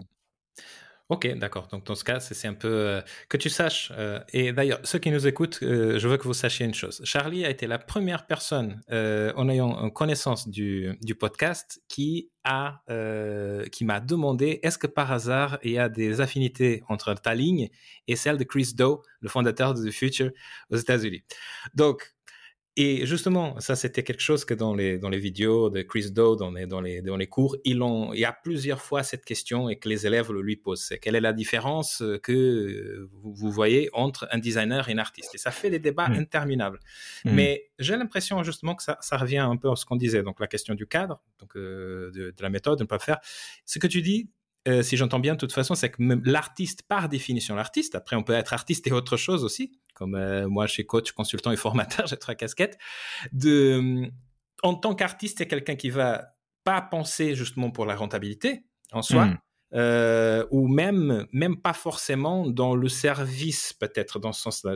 [1.09, 1.69] Ok, d'accord.
[1.69, 3.93] Donc dans ce cas, c'est un peu euh, que tu saches.
[3.97, 7.01] Euh, et d'ailleurs, ceux qui nous écoutent, euh, je veux que vous sachiez une chose.
[7.05, 12.81] Charlie a été la première personne en ayant connaissance du, du podcast qui a
[13.71, 17.69] qui m'a demandé est-ce que par hasard il y a des affinités entre ta ligne
[18.07, 20.31] et celle de Chris Doe, le fondateur de The Future
[20.69, 21.23] aux États-Unis?
[21.73, 22.16] Donc
[22.79, 26.35] et justement, ça, c'était quelque chose que dans les, dans les vidéos de Chris Doe,
[26.35, 29.25] dans les, dans les, dans les cours, il, ont, il y a plusieurs fois cette
[29.25, 30.83] question et que les élèves le lui posent.
[30.83, 35.33] C'est quelle est la différence que vous, voyez entre un designer et un artiste?
[35.33, 36.19] Et ça fait des débats mmh.
[36.19, 36.79] interminables.
[37.25, 37.31] Mmh.
[37.31, 40.21] Mais j'ai l'impression justement que ça, ça, revient un peu à ce qu'on disait.
[40.21, 43.17] Donc, la question du cadre, donc, euh, de, de, la méthode, de ne pas faire.
[43.65, 44.29] Ce que tu dis,
[44.67, 48.23] euh, si j'entends bien, de toute façon, c'est que l'artiste, par définition, l'artiste, après, on
[48.23, 52.07] peut être artiste et autre chose aussi, comme euh, moi, chez coach, consultant et formateur,
[52.07, 52.77] j'ai trois casquettes.
[53.31, 54.09] De,
[54.63, 59.25] en tant qu'artiste, c'est quelqu'un qui va pas penser justement pour la rentabilité en soi,
[59.25, 59.37] hmm.
[59.75, 64.73] euh, ou même, même pas forcément dans le service, peut-être, dans ce sens-là.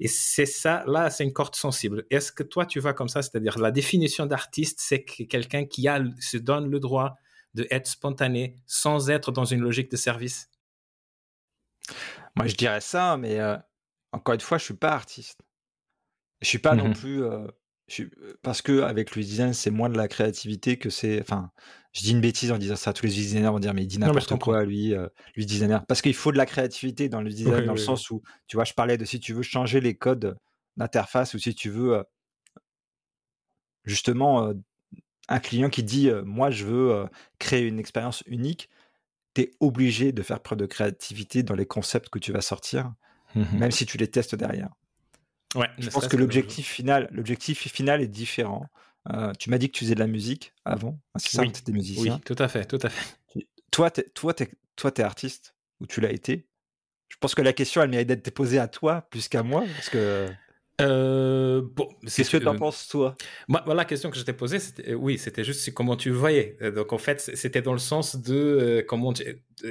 [0.00, 2.04] et c'est ça, là, c'est une corde sensible.
[2.10, 6.02] Est-ce que toi, tu vas comme ça, c'est-à-dire la définition d'artiste, c'est quelqu'un qui a,
[6.18, 7.16] se donne le droit
[7.54, 10.50] de être spontané sans être dans une logique de service?
[12.36, 13.56] Moi, je dirais ça, mais euh,
[14.12, 15.40] encore une fois, je suis pas artiste.
[16.40, 17.24] Je suis pas non mmh plus.
[17.24, 17.46] Euh,
[18.42, 21.20] parce que avec le design, c'est moins de la créativité que c'est.
[21.20, 21.50] Enfin,
[21.92, 22.92] je dis une bêtise en disant ça.
[22.92, 25.84] Tous les designers vont dire mais il dit n'importe quoi lui, euh, lui designer.
[25.86, 28.64] Parce qu'il faut de la créativité dans le design, dans le sens où tu vois,
[28.64, 30.38] je parlais de si tu veux changer les codes
[30.76, 32.04] d'interface ou si tu veux
[33.84, 34.52] justement
[35.30, 37.06] un client qui dit moi je veux
[37.38, 38.68] créer une expérience unique,
[39.34, 42.92] tu es obligé de faire preuve de créativité dans les concepts que tu vas sortir,
[43.34, 44.70] mmh même si tu les testes derrière.
[45.54, 48.66] Ouais, je pense que l'objectif final, l'objectif final est différent.
[49.38, 51.52] tu m'as dit que tu faisais de la musique avant, ah, c'est ça, oui.
[51.52, 52.14] tu musicien?
[52.14, 53.16] Oui, tout à fait, tout à fait.
[53.70, 54.34] Toi, tu toi,
[54.76, 56.46] toi, es artiste ou tu l'as été?
[57.08, 59.90] Je pense que la question, elle mérite d'être posée à toi plus qu'à moi, parce
[59.90, 60.28] que
[60.80, 63.16] euh, bon, Qu'est-ce que tu en penses, toi?
[63.48, 66.56] Moi, La question que je t'ai posée, c'était, euh, oui, c'était juste comment tu voyais.
[66.62, 69.24] Euh, donc, en fait, c'était dans le sens de comment tu,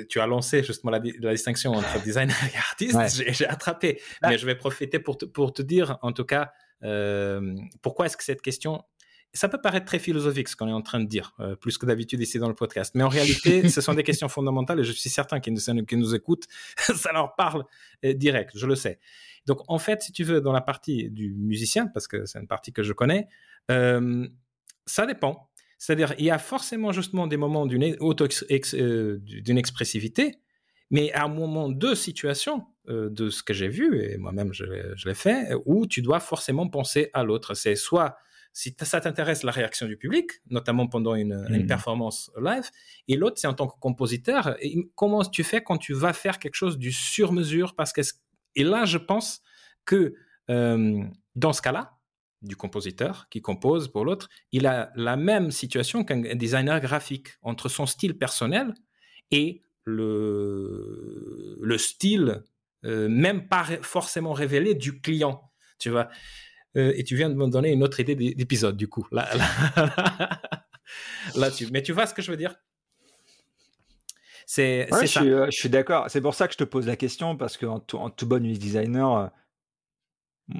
[0.09, 3.23] tu, as lancé justement la, la distinction entre designer et artiste.
[3.27, 4.01] J'ai attrapé.
[4.21, 4.29] Ah.
[4.29, 6.51] Mais je vais profiter pour te, pour te dire, en tout cas,
[7.81, 8.83] pourquoi est-ce que cette question
[9.33, 12.19] ça peut paraître très philosophique ce qu'on est en train de dire, plus que d'habitude
[12.21, 12.95] ici dans le podcast.
[12.95, 16.15] Mais en réalité, ce sont des questions fondamentales et je suis certain qu'ils nous, nous
[16.15, 17.63] écoutent, ça leur parle
[18.03, 18.99] direct, je le sais.
[19.45, 22.47] Donc, en fait, si tu veux, dans la partie du musicien, parce que c'est une
[22.47, 23.27] partie que je connais,
[23.71, 24.27] euh,
[24.85, 25.49] ça dépend.
[25.79, 30.35] C'est-à-dire, il y a forcément justement des moments d'une euh, d'une expressivité,
[30.91, 34.65] mais à un moment de situation, euh, de ce que j'ai vu, et moi-même je,
[35.05, 37.53] l'ai fait, où tu dois forcément penser à l'autre.
[37.53, 38.17] C'est soit
[38.53, 41.67] si ça t'intéresse la réaction du public, notamment pendant une, une mmh.
[41.67, 42.69] performance live,
[43.07, 44.57] et l'autre c'est en tant que compositeur,
[44.95, 47.75] comment tu fais quand tu vas faire quelque chose du sur-mesure?
[47.75, 48.01] Parce que
[48.55, 49.41] et là, je pense
[49.85, 50.15] que
[50.49, 51.03] euh,
[51.35, 51.97] dans ce cas-là,
[52.41, 57.69] du compositeur qui compose pour l'autre, il a la même situation qu'un designer graphique entre
[57.69, 58.73] son style personnel
[59.31, 62.43] et le, le style,
[62.85, 65.51] euh, même pas forcément révélé, du client.
[65.79, 66.09] Tu vois?
[66.77, 69.07] Euh, Et tu viens de me donner une autre idée d'épisode, du coup.
[69.11, 70.41] Là, là,
[71.35, 71.67] là, tu...
[71.71, 72.55] Mais tu vois ce que je veux dire?
[74.45, 76.09] C'est je, suis, euh, je suis d'accord.
[76.09, 78.43] C'est pour ça que je te pose la question, parce qu'en tout, en tout bon
[78.43, 79.31] UX designer,
[80.51, 80.57] euh,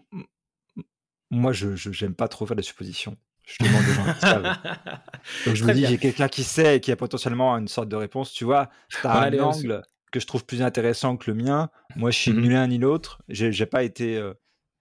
[1.31, 3.17] moi, je n'aime pas trop faire des suppositions.
[3.45, 4.43] Je demande des gens qui savent.
[5.47, 7.95] Donc je me dis, j'ai quelqu'un qui sait et qui a potentiellement une sorte de
[7.95, 8.31] réponse.
[8.31, 9.81] Tu vois, tu as un angle
[10.11, 11.71] que je trouve plus intéressant que le mien.
[11.95, 13.23] Moi, je suis mmh ni l'un ni l'autre.
[13.27, 14.21] J'ai pas été,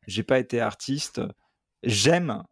[0.08, 1.20] j'ai pas été artiste.
[1.84, 2.42] J'aime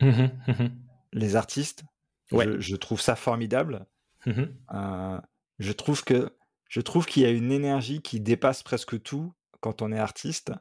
[0.00, 0.68] mmh mmh
[1.12, 1.84] les artistes.
[2.32, 2.46] Ouais.
[2.58, 3.86] Je, trouve ça formidable.
[4.26, 5.20] Euh,
[5.58, 6.34] Je trouve que
[6.68, 10.52] je trouve qu'il y a une énergie qui dépasse presque tout quand on est artiste,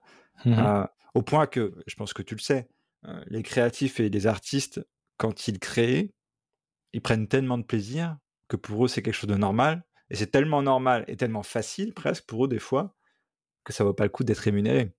[0.43, 2.67] Mmh euh, au point que, je pense que tu le sais,
[3.05, 4.81] euh, les créatifs et les artistes,
[5.17, 6.13] quand ils créent,
[6.93, 10.31] ils prennent tellement de plaisir que pour eux c'est quelque chose de normal, et c'est
[10.31, 12.95] tellement normal et tellement facile presque pour eux des fois
[13.63, 14.93] que ça vaut pas le coup d'être rémunéré.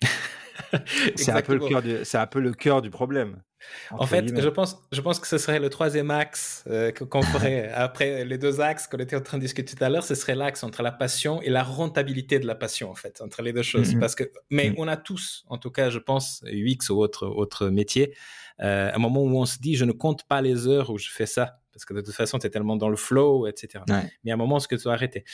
[1.16, 3.42] c'est un peu le cœur du, c'est un peu le cœur du problème.
[3.90, 7.68] En fait, je pense, je pense que ce serait le troisième axe euh, qu'on ferait
[7.74, 10.04] après les deux axes qu'on était en train de discuter tout à l'heure.
[10.04, 13.42] Ce serait l'axe entre la passion et la rentabilité de la passion, en fait, entre
[13.42, 13.94] les deux choses.
[13.94, 14.00] Mm-hmm.
[14.00, 14.74] Parce que, mais mm.
[14.78, 18.14] on a tous, en tout cas, je pense, UX ou autre, autre métier,
[18.60, 21.10] euh, un moment où on se dit, je ne compte pas les heures où je
[21.10, 21.58] fais ça.
[21.72, 23.84] Parce que de toute façon, tu es tellement dans le flow, etc.
[24.24, 25.24] Mais à un moment, ce que tu dois arrêter.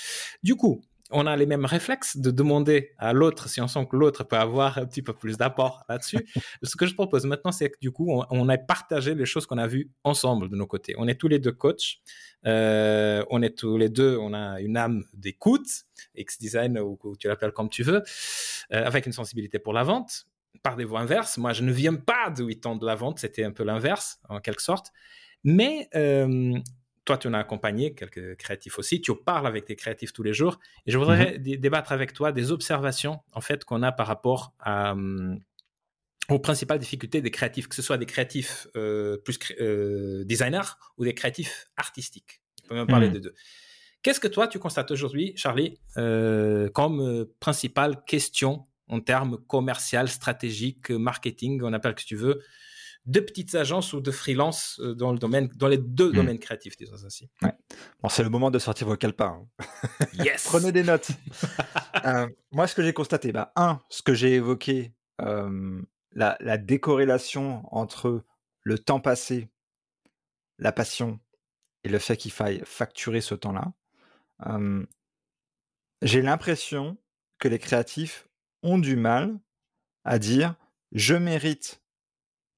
[0.42, 0.82] Du coup,
[1.12, 4.36] on a les mêmes réflexes de demander à l'autre si on sent que l'autre peut
[4.36, 6.18] avoir un petit peu plus d'apport là-dessus.
[6.62, 9.58] Ce que je propose maintenant, c'est que du coup, on, a partagé les choses qu'on
[9.58, 10.94] a vues ensemble de nos côtés.
[10.98, 11.98] On est tous les deux coachs.
[12.46, 15.66] Euh, on est tous les deux, on a une âme d'écoute,
[16.16, 18.02] X-Design ou, tu l'appelles comme tu veux,
[18.72, 20.26] euh, avec une sensibilité pour la vente.
[20.62, 23.18] Par des voies inverses, moi je ne viens pas de 8 ans de la vente,
[23.18, 24.92] c'était un peu l'inverse en quelque sorte.
[25.44, 26.54] Mais euh,
[27.04, 29.00] toi, tu en as accompagné quelques créatifs aussi.
[29.00, 30.58] Tu parles avec tes créatifs tous les jours.
[30.86, 31.56] Et je voudrais mhm.
[31.56, 35.40] débattre avec toi des observations en fait qu'on a par rapport hum,
[36.28, 41.04] aux principales difficultés des créatifs, que ce soit des créatifs euh, plus euh, designers ou
[41.04, 42.40] des créatifs artistiques.
[42.64, 43.14] On peut même parler mhm.
[43.14, 43.34] de deux.
[44.02, 50.90] Qu'est-ce que toi, tu constates aujourd'hui, Charlie, euh, comme principale question en termes commercial, stratégique,
[50.90, 52.42] marketing, on appelle ce que tu veux,
[53.06, 56.14] de petites agences ou de freelance euh, dans le domaine, dans les deux hmm.
[56.14, 57.28] domaines créatifs, disons ainsi.
[58.00, 59.44] Bon, c'est le moment de sortir vos calepins.
[59.60, 59.64] Hein.
[60.24, 60.44] Yes.
[60.44, 61.10] Prenez des notes.
[62.04, 65.80] Euh, moi, ce que j'ai constaté, bah, un, ce que j'ai évoqué, euh,
[66.10, 68.24] la, la, décorrélation entre
[68.62, 69.48] le temps passé,
[70.58, 71.20] la passion
[71.84, 73.72] et le fait qu'il faille facturer ce temps-là.
[76.02, 76.96] j'ai l'impression
[77.38, 78.26] que les créatifs
[78.64, 79.38] ont du mal
[80.04, 80.56] à dire
[80.90, 81.81] je mérite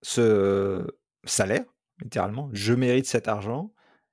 [0.04, 0.86] ce
[1.24, 1.64] salaire,
[2.02, 3.72] littéralement, je mérite cet argent.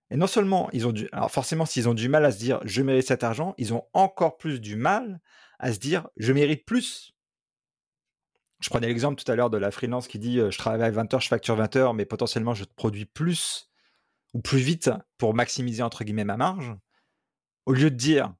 [0.09, 2.59] Et non seulement ils ont du, alors forcément s'ils ont du mal à se dire
[2.65, 5.21] je mérite cet argent, ils ont encore plus du mal
[5.59, 7.13] à se dire je mérite plus.
[8.59, 11.13] Je prenais l'exemple tout à l'heure de la freelance qui dit je travaille à 20
[11.13, 13.69] heures, je facture 20 heures, mais potentiellement je produis plus
[14.33, 16.75] ou plus vite pour maximiser entre guillemets ma marge.
[17.65, 18.33] Au lieu de dire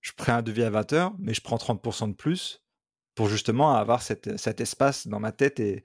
[0.00, 2.62] je prends un devis à 20 heures, mais je prends 30% de plus,
[3.16, 5.82] pour justement avoir cet espace dans ma tête et,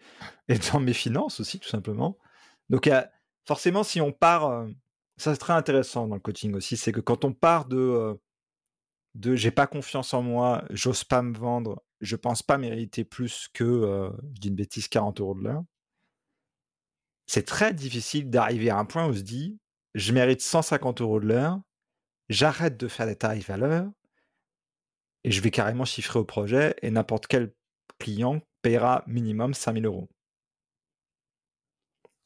[0.72, 2.20] dans mes finances aussi, tout simplement.
[2.70, 2.90] Donc,
[3.48, 4.68] forcément, si on part, euh,
[5.18, 8.16] ça c'est très intéressant dans le coaching aussi, c'est que quand on part de, euh,
[9.16, 13.48] de j'ai pas confiance en moi, j'ose pas me vendre, je pense pas mériter plus
[13.54, 15.64] que, euh, je dis une bêtise, 40 euros de l'heure,
[17.28, 19.58] c'est très difficile d'arriver à un point où on se dit,
[19.96, 21.62] je mérite 150 euros de l'heure,
[22.28, 23.90] j'arrête de faire des tarifs à l'heure,
[25.24, 27.54] et je vais carrément chiffrer au projet et n'importe quel
[28.00, 30.10] client paiera minimum 5000 euros.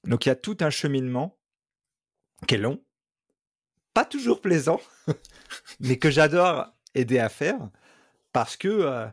[0.05, 1.37] Donc il y a tout un cheminement
[2.47, 2.83] qui est long,
[3.93, 4.81] pas toujours plaisant,
[5.79, 7.69] mais que j'adore aider à faire
[8.31, 9.07] parce que euh,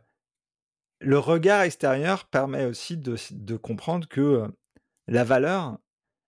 [1.00, 4.48] le regard extérieur permet aussi de, comprendre que euh,
[5.06, 5.78] la valeur,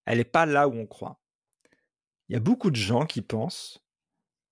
[0.04, 1.20] elle n'est pas là où on croit.
[2.28, 3.84] Il y a beaucoup de gens qui pensent,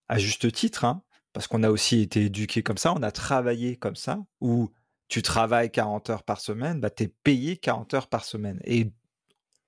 [0.09, 1.03] à juste titre, hein,
[1.33, 4.71] parce qu'on a aussi été éduqué comme ça, on a travaillé comme ça, où
[5.09, 8.61] tu travailles 40 heures par semaine, bah, tu es payé 40 heures par semaine.
[8.65, 8.91] Et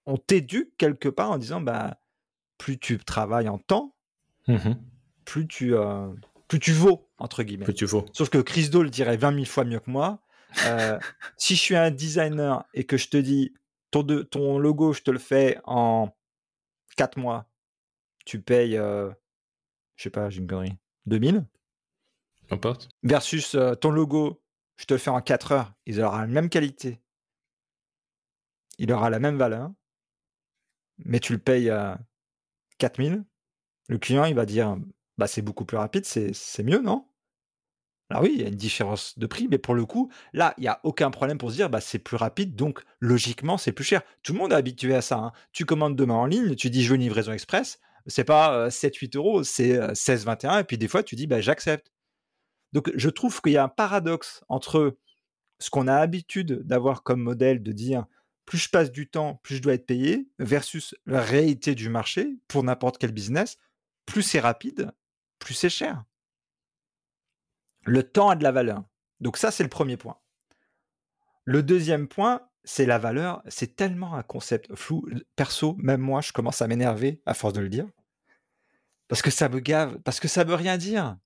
[0.07, 1.99] on t'éduque quelque part en disant, bah,
[2.59, 3.95] plus tu travailles en temps,
[4.49, 4.73] mmh
[5.25, 6.09] plus, tu, euh,
[6.49, 7.65] plus tu vaux, entre guillemets.
[7.65, 8.05] Plus tu vaux.
[8.13, 10.21] Sauf que Chris le dirait 20 000 fois mieux que moi.
[10.67, 10.99] Euh,
[11.39, 13.55] si je suis un designer et que je te dis,
[13.91, 16.11] ton, de, ton logo, je te le fais en
[16.97, 17.47] 4 mois,
[18.27, 19.11] tu payes, euh,
[19.97, 20.77] je sais pas, j'ai une connerie,
[21.07, 21.47] 2000
[22.51, 22.89] Importe.
[23.03, 24.43] Versus euh, ton logo,
[24.77, 27.01] je te le fais en 4 heures, il aura la même qualité.
[28.79, 29.71] Il aura la même valeur.
[30.99, 32.01] Mais tu le payes à
[32.79, 33.25] 4000.
[33.89, 34.77] Le client, il va dire
[35.19, 37.07] bah, c'est beaucoup plus rapide, c'est mieux, non?
[38.11, 40.63] Alors oui, il y a une différence de prix, mais pour le coup, là, il
[40.63, 43.85] n'y a aucun problème pour se dire, bah, c'est plus rapide, donc logiquement, c'est plus
[43.85, 44.03] cher.
[44.23, 45.19] Tout le monde est habitué à ça.
[45.19, 45.33] Hein.
[45.53, 49.17] Tu commandes demain en ligne, tu dis, je veux une livraison express, c'est pas 7-8
[49.17, 51.93] euros, c'est 16-21, et puis des fois, tu dis, bah, j'accepte.
[52.73, 54.97] Donc, je trouve qu'il y a un paradoxe entre
[55.59, 58.07] ce qu'on a l'habitude d'avoir comme modèle de dire
[58.47, 62.37] plus je passe du temps, plus je dois être payé, versus la réalité du marché
[62.49, 63.57] pour n'importe quel business,
[64.07, 64.93] plus c'est rapide,
[65.39, 66.05] plus c'est cher.
[67.87, 68.85] Le temps a de la valeur.
[69.21, 70.19] Donc ça, c'est le premier point.
[71.45, 73.43] Le deuxième point, c'est la valeur.
[73.49, 75.07] C'est tellement un concept flou.
[75.37, 77.87] Perso, même moi, je commence à m'énerver à force de le dire.
[79.09, 81.17] Parce que ça me gave, parce que ça veut rien dire.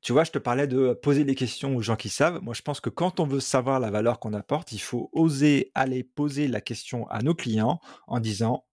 [0.00, 2.40] Tu vois, je te parlais de poser les questions aux gens qui savent.
[2.42, 5.70] Moi, je pense que quand on veut savoir la valeur qu'on apporte, il faut oser
[5.74, 8.64] aller poser la question à nos clients en disant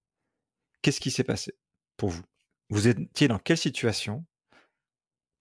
[0.82, 1.54] qu'est-ce qui s'est passé
[1.98, 2.24] pour vous?
[2.70, 4.26] Vous étiez dans quelle situation?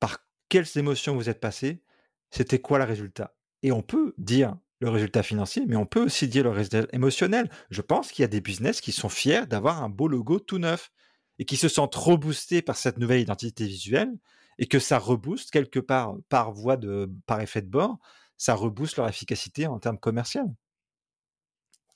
[0.00, 0.18] Par
[0.48, 1.82] quelles émotions vous êtes passé?
[2.30, 6.28] C'était quoi le résultat Et on peut dire le résultat financier, mais on peut aussi
[6.28, 7.50] dire le résultat émotionnel.
[7.70, 10.58] Je pense qu'il y a des business qui sont fiers d'avoir un beau logo tout
[10.58, 10.90] neuf
[11.38, 14.12] et qui se sentent reboostés par cette nouvelle identité visuelle
[14.58, 17.98] et que ça rebooste quelque part par voie de par effet de bord,
[18.36, 20.54] ça rebooste leur efficacité en termes commerciaux.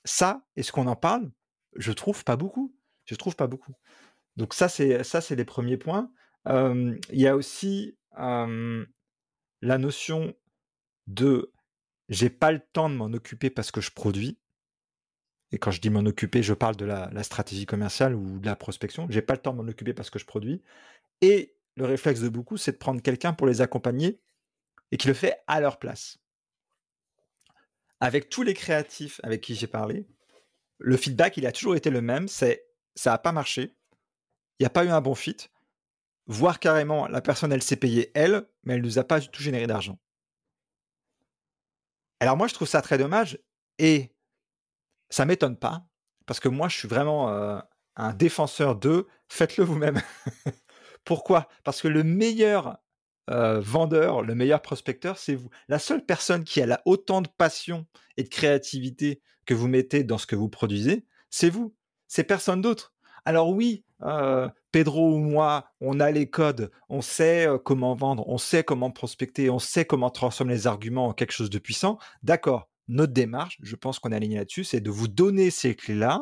[0.05, 1.31] Ça, est-ce qu'on en parle
[1.75, 2.75] Je trouve pas beaucoup.
[3.05, 3.73] Je trouve pas beaucoup.
[4.35, 6.11] Donc ça, c'est ça, c'est les premiers points.
[6.47, 10.33] il y a aussi la notion
[11.07, 11.51] de
[12.09, 14.37] j'ai pas le temps de m'en occuper parce que je produis.
[15.51, 18.55] Et quand je dis m'en occuper, je parle de la, stratégie commerciale ou de la
[18.55, 19.07] prospection.
[19.09, 20.61] J'ai pas le temps de m'en occuper parce que je produis.
[21.21, 24.19] Et le réflexe de beaucoup, c'est de prendre quelqu'un pour les accompagner
[24.91, 26.17] et qui le fait à leur place.
[27.99, 30.07] Avec tous les créatifs avec qui j'ai parlé,
[30.79, 33.75] le feedback, il a toujours été le même, c'est ça n'a pas marché,
[34.59, 35.37] il n'y a pas eu un bon fit,
[36.27, 39.29] voire carrément la personne, elle s'est payée elle, mais elle ne nous a pas du
[39.29, 39.99] tout généré d'argent.
[42.23, 43.37] Alors moi, je trouve ça très dommage
[43.79, 44.15] et
[45.09, 45.85] ça m'étonne pas,
[46.25, 47.59] parce que moi, je suis vraiment euh,
[47.97, 50.01] un défenseur de faites-le vous-même.
[51.03, 51.49] Pourquoi?
[51.65, 52.77] Parce que le meilleur
[53.27, 55.49] vendeur, le meilleur prospecteur, c'est vous.
[55.67, 60.17] La seule personne qui a autant de passion et de créativité que vous mettez dans
[60.17, 61.75] ce que vous produisez, c'est vous.
[62.07, 62.93] C'est personne d'autre.
[63.25, 63.83] Alors oui,
[64.71, 69.49] Pedro ou moi, on a les codes, on sait comment vendre, on sait comment prospecter,
[69.49, 71.97] on sait comment transformer les arguments en quelque chose de puissant.
[72.23, 72.69] D'accord.
[72.87, 76.21] Notre démarche, je pense qu'on est aligné là-dessus, c'est de vous donner ces clés-là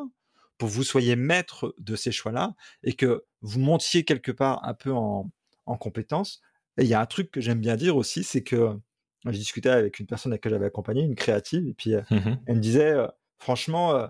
[0.57, 2.53] pour que vous soyez maître de ces choix-là
[2.84, 5.32] et que vous montiez quelque part un peu en,
[5.65, 6.41] en compétence.
[6.77, 8.77] Et il y a un truc que j'aime bien dire aussi, c'est que
[9.25, 12.55] j'ai discuté avec une personne à laquelle j'avais accompagné, une créative, et puis mmh elle
[12.55, 12.95] me disait,
[13.39, 14.07] franchement,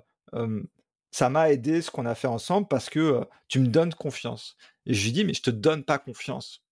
[1.12, 4.56] ça m'a aidé ce qu'on a fait ensemble parce que tu me donnes confiance.
[4.86, 6.64] Et je lui dis, mais je te donne pas confiance,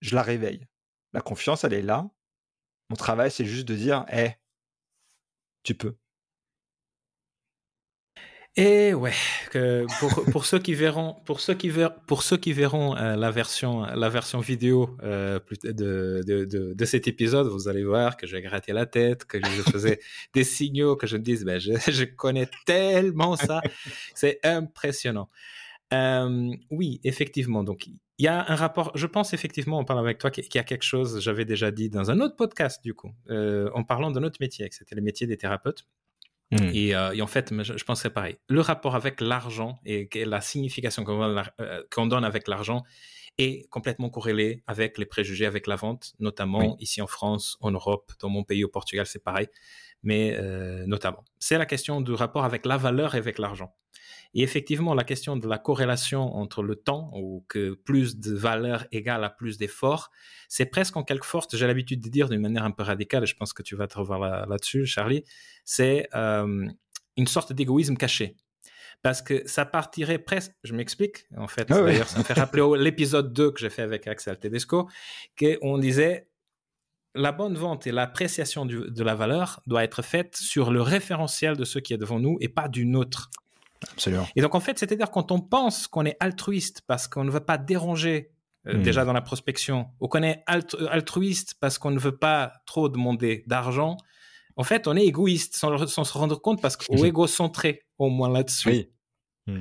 [0.00, 0.66] je la réveille.
[1.12, 2.08] La confiance, elle est là.
[2.88, 4.36] Mon travail, c'est juste de dire, hé,
[5.62, 5.96] tu peux.
[8.56, 9.14] Et ouais,
[9.50, 11.72] que pour, pour, ceux qui verront, pour ceux qui
[12.06, 16.84] pour ceux qui verront euh, la version, la version vidéo euh, de, de, de, de,
[16.84, 20.00] cet épisode, vous allez voir que j'ai gratté la tête, que je faisais
[20.34, 23.62] des signaux, que je me dis, ben, je, je connais tellement ça,
[24.14, 25.30] c'est impressionnant.
[25.94, 27.64] Euh, oui, effectivement.
[27.64, 28.92] Donc, il y a un rapport.
[28.94, 31.20] Je pense effectivement, on parle avec toi, qu'il y a quelque chose.
[31.20, 34.74] J'avais déjà dit dans un autre podcast, du coup, en parlant d'un autre métier, que
[34.74, 35.86] c'était le métier des thérapeutes.
[36.52, 36.92] Mmh.
[36.94, 38.36] Euh, et, en fait, je, je pense pareil.
[38.48, 42.82] Le rapport avec l'argent et la signification euh, qu'on donne avec l'argent
[43.38, 48.12] est complètement corrélé avec les préjugés, avec la vente, notamment ici en France, en Europe,
[48.20, 49.48] dans mon pays, au Portugal, c'est pareil,
[50.02, 51.24] mais euh, notamment.
[51.38, 53.74] C'est la question du rapport avec la valeur et avec l'argent.
[54.34, 58.86] Et effectivement, la question de la corrélation entre le temps, ou que plus de valeur
[58.90, 60.10] égale à plus d'effort,
[60.48, 63.26] c'est presque en quelque sorte, j'ai l'habitude de dire d'une manière un peu radicale, et
[63.26, 65.24] je pense que tu vas te revoir là-dessus, Charlie,
[65.64, 66.66] c'est euh,
[67.16, 68.36] une sorte d'égoïsme caché.
[69.02, 72.64] Parce que ça partirait presque, je m'explique, en fait, ah d'ailleurs, ça me fait rappeler
[72.78, 74.88] l'épisode 2 que j'ai fait avec Axel Tedesco,
[75.38, 76.28] qu'on disait,
[77.14, 81.64] la bonne vente et l'appréciation de la valeur doit être faite sur le référentiel de
[81.64, 83.30] ce qui est devant nous et pas d'une autre.
[83.90, 84.26] Absolument.
[84.36, 87.44] Et donc, en fait, c'est-à-dire quand on pense qu'on est altruiste parce qu'on ne veut
[87.44, 88.30] pas déranger
[88.66, 88.82] euh, hmm.
[88.82, 93.44] déjà dans la prospection, ou qu'on est altruiste parce qu'on ne veut pas trop demander
[93.46, 93.96] d'argent,
[94.56, 98.30] en fait, on est égoïste sans, se rendre compte parce qu'on est égocentré, au moins
[98.30, 98.68] là-dessus.
[98.68, 98.88] Oui.
[99.46, 99.60] Hmm.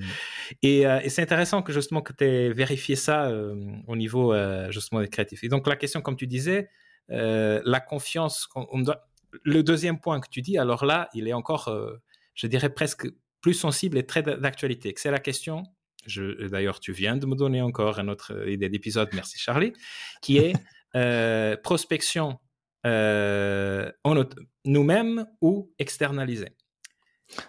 [0.64, 3.56] Euh, et, c'est intéressant que justement que tu aies vérifié ça euh,
[3.88, 4.36] au niveau
[4.70, 5.44] justement des créatifs.
[5.44, 6.70] Et donc la question, comme tu disais,
[7.12, 8.48] la confiance,
[9.44, 11.74] le deuxième point que tu dis, alors là, il est encore,
[12.34, 13.08] je dirais presque
[13.42, 14.94] plus sensible et très d'actualité.
[14.98, 15.64] C'est la question,
[16.08, 19.74] d'ailleurs tu viens de me donner encore une autre idée d'épisode, merci Charlie,
[20.22, 20.54] qui est
[20.96, 22.40] euh, prospection
[22.86, 23.92] euh,
[24.66, 26.56] nous-mêmes ou externalisée?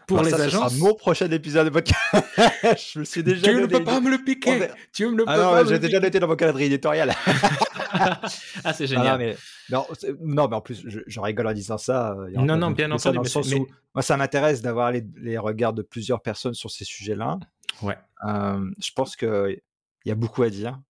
[0.06, 0.72] Pour Alors les ça, agences.
[0.72, 1.98] Ce sera mon prochain épisode de podcast.
[2.94, 3.42] je me suis déjà.
[3.42, 4.68] Tu ne peux pas me le piquer.
[4.92, 7.12] Tu me le ah non, J'ai déjà noté dans mon calendrier éditorial.
[8.64, 9.18] ah, c'est génial.
[9.18, 9.36] mais,
[9.70, 9.86] non,
[10.20, 12.12] non, mais en plus, je, rigole en disant ça.
[12.12, 13.18] Euh, non, non, bien entendu.
[13.50, 13.58] Mais...
[13.94, 17.38] moi, ça m'intéresse d'avoir les, les, regards de plusieurs personnes sur ces sujets-là.
[17.82, 17.98] Ouais.
[18.26, 19.60] Euh, je pense qu'il
[20.04, 20.80] y a beaucoup à dire.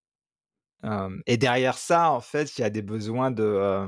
[0.85, 3.87] Euh, et derrière ça, en fait, il y a des besoins de.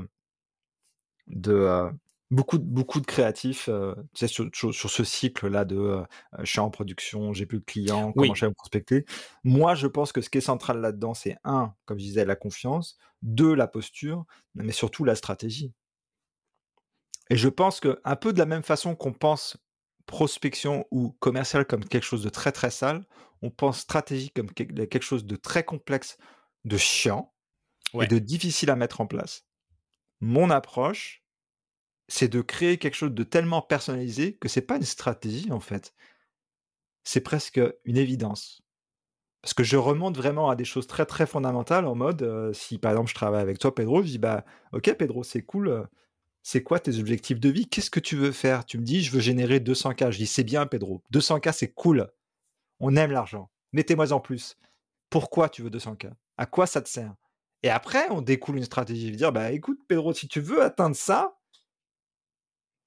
[1.26, 1.90] de
[2.32, 6.04] Beaucoup, beaucoup de créatifs, euh, tu sais, sur, sur, ce cycle-là de euh,
[6.40, 9.04] je suis en production, j'ai plus de clients, comment je vais me prospecter.
[9.44, 12.34] Moi, je pense que ce qui est central là-dedans, c'est un, comme je disais, la
[12.34, 14.24] confiance, deux, la posture,
[14.56, 15.72] mais surtout la stratégie.
[17.30, 19.56] Et je pense que un peu de la même façon qu'on pense
[20.06, 23.04] prospection ou commercial comme quelque chose de très très sale,
[23.42, 26.16] on pense stratégie comme quelque chose de très complexe,
[26.64, 27.32] de chiant
[28.00, 29.44] et de difficile à mettre en place.
[30.20, 31.22] Mon approche,
[32.08, 35.94] c'est de créer quelque chose de tellement personnalisé que c'est pas une stratégie en fait.
[37.04, 38.62] C'est presque une évidence.
[39.42, 42.92] Parce que je remonte vraiment à des choses très très fondamentales en mode si par
[42.92, 45.86] exemple je travaille avec toi Pedro, je dis bah ok Pedro c'est cool,
[46.42, 47.66] c'est quoi tes objectifs de vie?
[47.66, 48.64] Qu'est-ce que tu veux faire?
[48.64, 50.12] Tu me dis je veux générer 200K.
[50.12, 52.08] Je dis c'est bien Pedro, 200K c'est cool.
[52.80, 53.50] On aime l'argent.
[53.72, 54.56] Mettez-moi en plus.
[55.10, 57.14] Pourquoi tu veux 200K À quoi ça te sert?
[57.62, 59.10] Et après on découle une stratégie.
[59.10, 61.36] Veux dire bah écoute Pedro si tu veux atteindre ça,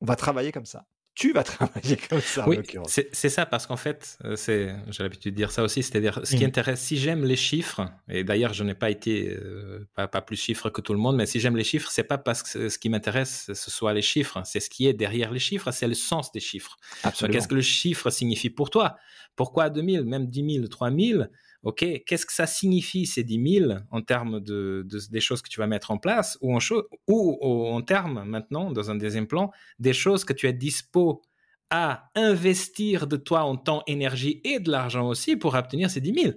[0.01, 0.85] on va travailler comme ça.
[1.15, 2.47] Tu vas travailler comme ça.
[2.47, 6.21] Oui, c'est ça, parce qu'en fait, euh, c'est, j'ai l'habitude de dire ça aussi, c'est-à-dire
[6.23, 6.47] ce qui mmh.
[6.47, 10.69] intéresse, si j'aime les chiffres, et d'ailleurs je n'ai pas été, euh, pas, plus chiffres
[10.69, 12.87] que tout le monde, mais si j'aime les chiffres, c'est pas parce que ce qui
[12.87, 16.31] m'intéresse, ce soit les chiffres, c'est ce qui est derrière les chiffres, c'est le sens
[16.31, 16.77] des chiffres.
[17.03, 18.95] Qu'est-ce que le chiffre signifie pour toi?
[19.35, 21.29] Pourquoi 2000, même 10 000, 3000
[21.64, 25.60] OK, qu'est-ce que ça signifie ces 10 000 en termes de, des choses que tu
[25.60, 26.60] vas mettre en place ou en,
[27.07, 31.22] ou, en termes maintenant, dans un deuxième plan, des choses que tu es dispo
[31.70, 36.14] à investir de toi en temps, énergie et de l'argent aussi pour obtenir ces 10
[36.14, 36.34] 000.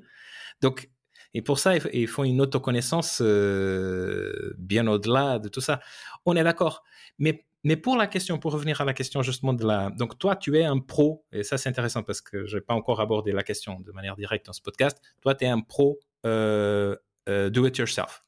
[0.61, 0.91] Donc,
[1.35, 5.81] et pour ça, il faut une autoconnaissance euh, bien au-delà de tout ça.
[6.27, 6.83] On est d'accord.
[7.19, 9.91] Mais mais pour la question, pour revenir à la question justement de la...
[9.91, 12.75] Donc toi, tu es un pro, et ça c'est intéressant parce que je n'ai pas
[12.75, 14.99] encore abordé la question de manière directe dans ce podcast.
[15.21, 16.97] Toi, tu es un pro euh,
[17.29, 18.25] euh, do it yourself,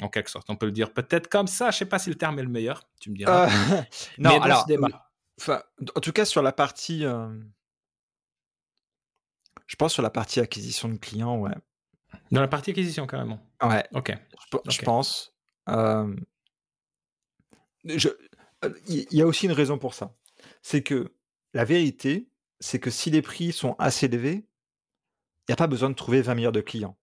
[0.00, 0.48] en quelque sorte.
[0.48, 2.42] On peut le dire peut-être comme ça, je ne sais pas si le terme est
[2.42, 3.48] le meilleur, tu me diras.
[3.48, 3.82] Euh,
[4.18, 4.66] non, alors,
[5.46, 7.04] en tout cas sur la partie...
[9.66, 11.54] Je pense sur la partie acquisition de clients, ouais.
[12.32, 13.38] Dans la partie acquisition, carrément.
[13.62, 13.86] Ouais.
[13.92, 14.12] Ok.
[14.66, 15.32] Je, je pense.
[17.84, 18.08] Je,
[18.86, 20.14] il y a aussi une raison pour ça.
[20.62, 21.14] C'est que
[21.54, 22.28] la vérité,
[22.60, 24.46] c'est que si les prix sont assez élevés,
[25.48, 26.96] il n'y a pas besoin de trouver 20 millions de clients.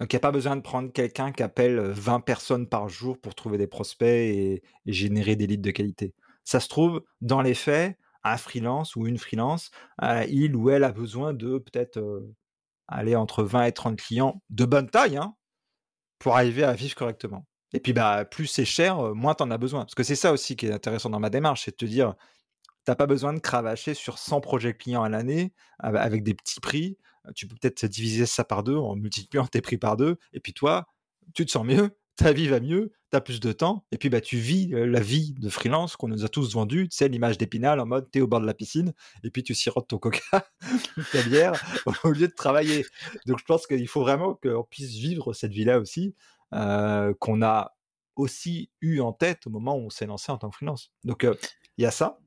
[0.00, 3.20] Donc il n'y a pas besoin de prendre quelqu'un qui appelle 20 personnes par jour
[3.20, 6.14] pour trouver des prospects et, générer des leads de qualité.
[6.44, 9.70] Ça se trouve, dans les faits, un freelance ou une freelance,
[10.02, 12.34] euh, il ou elle a besoin de peut-être euh,
[12.88, 15.34] aller entre 20 et 30 clients de bonne taille hein,
[16.18, 17.46] pour arriver à vivre correctement.
[17.72, 19.80] Et puis, bah, plus c'est cher, moins tu en as besoin.
[19.80, 22.14] Parce que c'est ça aussi qui est intéressant dans ma démarche, c'est de te dire,
[22.84, 26.60] tu n'as pas besoin de cravacher sur 100 projets clients à l'année avec des petits
[26.60, 26.96] prix.
[27.34, 30.16] Tu peux peut-être diviser ça par deux en multipliant tes prix par deux.
[30.32, 30.86] Et puis toi,
[31.34, 33.84] tu te sens mieux, ta vie va mieux, tu as plus de temps.
[33.92, 36.88] Et puis bah, tu vis la vie de freelance qu'on nous a tous vendu.
[36.88, 38.94] Tu sais, l'image d'épinal en mode, tu es au bord de la piscine
[39.24, 40.48] et puis tu sirotes ton coca,
[41.12, 41.52] ta bière,
[42.04, 42.86] au lieu de travailler.
[43.26, 46.14] Donc je pense qu'il faut vraiment qu'on puisse vivre cette vie-là aussi.
[46.52, 47.76] Qu'on a
[48.16, 50.92] aussi eu en tête au moment où on s'est lancé en tant que freelance.
[51.04, 51.26] Donc
[51.78, 52.18] il y a ça.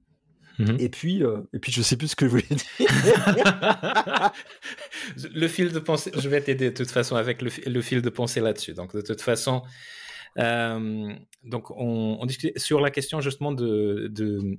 [0.59, 2.87] Mmh et puis, euh, et puis, je sais plus ce que je voulais dire.
[5.33, 8.39] le fil de pensée, je vais t'aider de toute façon avec le, fil de pensée
[8.39, 8.73] là-dessus.
[8.73, 9.63] Donc, de toute façon,
[10.35, 14.11] donc on, discute sur la question justement de,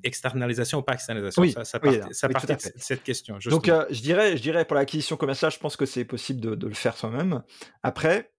[0.03, 1.43] externalisation ou pas externalisation.
[1.43, 3.39] Oui, ça, ça, part, de cette question.
[3.47, 6.67] Donc, je dirais, je dirais pour l'acquisition commerciale, je pense que c'est possible de, de,
[6.67, 7.43] le faire soi-même.
[7.85, 8.34] Après,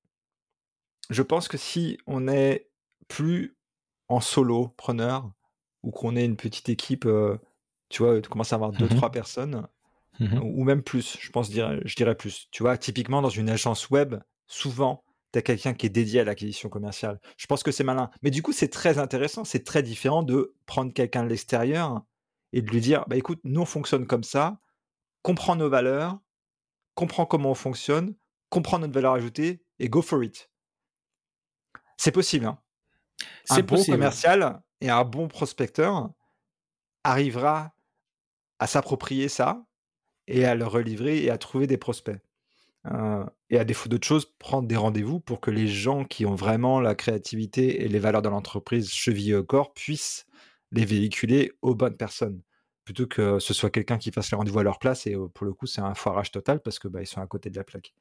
[1.09, 2.69] je pense que si on est
[3.07, 3.57] plus
[4.07, 5.31] en solo preneur
[5.83, 7.07] ou qu'on est une petite équipe,
[7.89, 9.67] tu vois, tu commences à avoir deux, mmh trois personnes,
[10.19, 12.47] mmh ou même plus, je pense, je dirais plus.
[12.51, 14.15] Tu vois, typiquement dans une agence web,
[14.47, 15.03] souvent,
[15.33, 17.19] tu as quelqu'un qui est dédié à l'acquisition commerciale.
[17.37, 18.09] Je pense que c'est malin.
[18.21, 22.01] Mais du coup, c'est très intéressant, c'est très différent de prendre quelqu'un de l'extérieur
[22.53, 24.59] et de lui dire, bah écoute, nous on fonctionne comme ça,
[25.21, 26.19] comprends nos valeurs,
[26.95, 28.15] comprends comment on fonctionne,
[28.49, 30.49] comprends notre valeur ajoutée et go for it.
[31.97, 32.45] C'est possible.
[32.45, 32.57] Hein.
[33.49, 36.09] Un bon commercial et un bon prospecteur
[37.03, 37.73] arrivera
[38.59, 39.65] à s'approprier ça
[40.27, 42.19] et à le relivrer et à trouver des prospects.
[42.87, 46.35] Euh, et à défaut d'autre chose, prendre des rendez-vous pour que les gens qui ont
[46.35, 50.25] vraiment la créativité et les valeurs de l'entreprise chevillées au corps puissent
[50.71, 52.41] les véhiculer aux bonnes personnes.
[52.83, 55.53] Plutôt que ce soit quelqu'un qui fasse les rendez-vous à leur place et pour le
[55.53, 57.93] coup c'est un foirage total parce que bah, ils sont à côté de la plaque.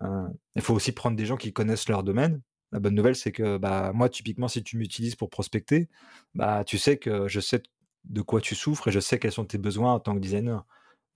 [0.00, 2.40] Euh, il faut aussi prendre des gens qui connaissent leur domaine
[2.72, 5.88] la bonne nouvelle, c'est que bah, moi, typiquement, si tu m'utilises pour prospecter,
[6.34, 7.62] bah, tu sais que je sais
[8.04, 10.66] de quoi tu souffres et je sais quels sont tes besoins en tant que designer.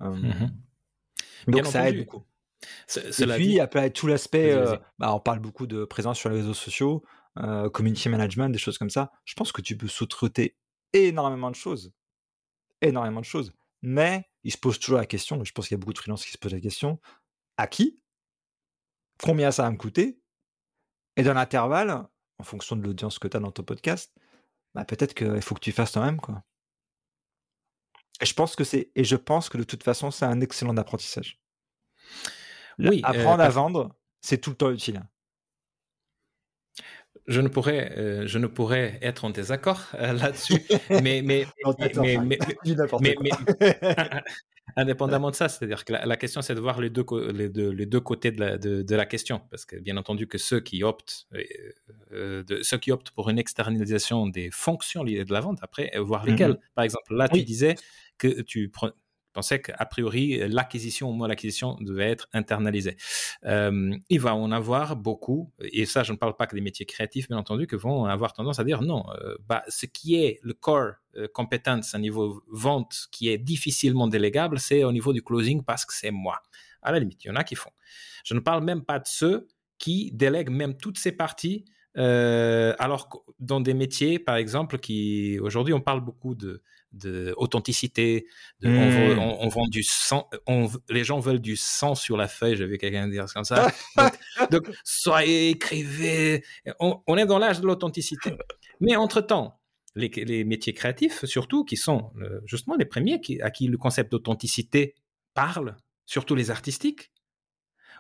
[0.01, 0.49] Mmh
[1.47, 2.25] donc, ça aide beaucoup.
[2.97, 4.55] Et puis, il y a tout l'aspect,
[4.99, 7.05] bah, on parle beaucoup de présence sur les réseaux sociaux,
[7.73, 9.13] community management, des choses comme ça.
[9.25, 10.57] Je pense que tu peux sous-traiter
[10.93, 11.93] énormément de choses.
[12.81, 13.53] Énormément de choses.
[13.83, 16.25] Mais il se pose toujours la question, je pense qu'il y a beaucoup de freelances
[16.25, 16.99] qui se posent la question,
[17.57, 18.01] à qui?
[19.23, 20.19] Combien ça va me coûter?
[21.17, 22.07] Et dans l'intervalle,
[22.39, 24.13] en fonction de l'audience que tu as dans ton podcast,
[24.75, 26.43] bah peut-être qu'il faut que tu fasses toi-même, quoi.
[28.21, 30.77] Et je pense que c'est, et je pense que de toute façon, c'est un excellent
[30.77, 31.41] apprentissage.
[32.79, 35.03] Oui, apprendre à vendre, c'est tout le temps utile
[37.27, 41.47] je ne pourrais, euh, je ne pourrais être en désaccord euh, là-dessus, mais, mais,
[42.03, 42.39] mais, mais,
[43.21, 43.31] mais,
[44.77, 47.87] indépendamment de ça, c'est-à-dire que la, question, c'est de voir les deux, les deux, les
[47.87, 51.27] deux côtés de la, de, la, question, parce que bien entendu que ceux qui optent,
[52.13, 55.93] euh, de, ceux qui optent pour une externalisation des fonctions liées de la vente, après,
[55.99, 56.53] voir lesquelles.
[56.53, 56.75] Mm-hmm.
[56.75, 57.75] Par exemple, là, tu disais
[58.19, 58.71] que tu
[59.35, 62.97] pensais qu'a priori, l'acquisition, au moins l'acquisition, devait être internalisée.
[63.45, 66.87] Euh, il va en avoir beaucoup, et ça, je ne parle pas que des métiers
[66.87, 70.39] créatifs, bien entendu, que vont avoir tendance à dire non, euh, bah, ce qui est
[70.43, 75.23] le core euh, compétence à niveau vente qui est difficilement délégable, c'est au niveau du
[75.23, 76.41] closing parce que c'est moi.
[76.81, 77.73] À la limite, il y en a qui font.
[78.25, 81.65] Je ne parle même pas de ceux qui délèguent même toutes ces parties
[81.97, 86.61] alors dans des métiers, par exemple, qui aujourd'hui on parle beaucoup de
[86.95, 88.27] de authenticité.
[88.61, 89.19] De, mmh.
[89.19, 90.29] on, vend du sang,
[90.89, 92.57] les gens veulent du sang sur la feuille.
[92.57, 93.71] J'avais quelqu'un dire comme ça.
[94.51, 96.45] donc, soyez, écrivez.
[96.81, 98.33] On, est dans l'âge de l'authenticité.
[98.81, 99.61] Mais entre temps,
[99.95, 104.13] les, métiers créatifs, surtout, qui sont euh, justement les premiers qui, à qui le concept
[104.13, 104.95] d'authenticité
[105.35, 105.77] parle,
[106.07, 107.11] surtout les artistiques,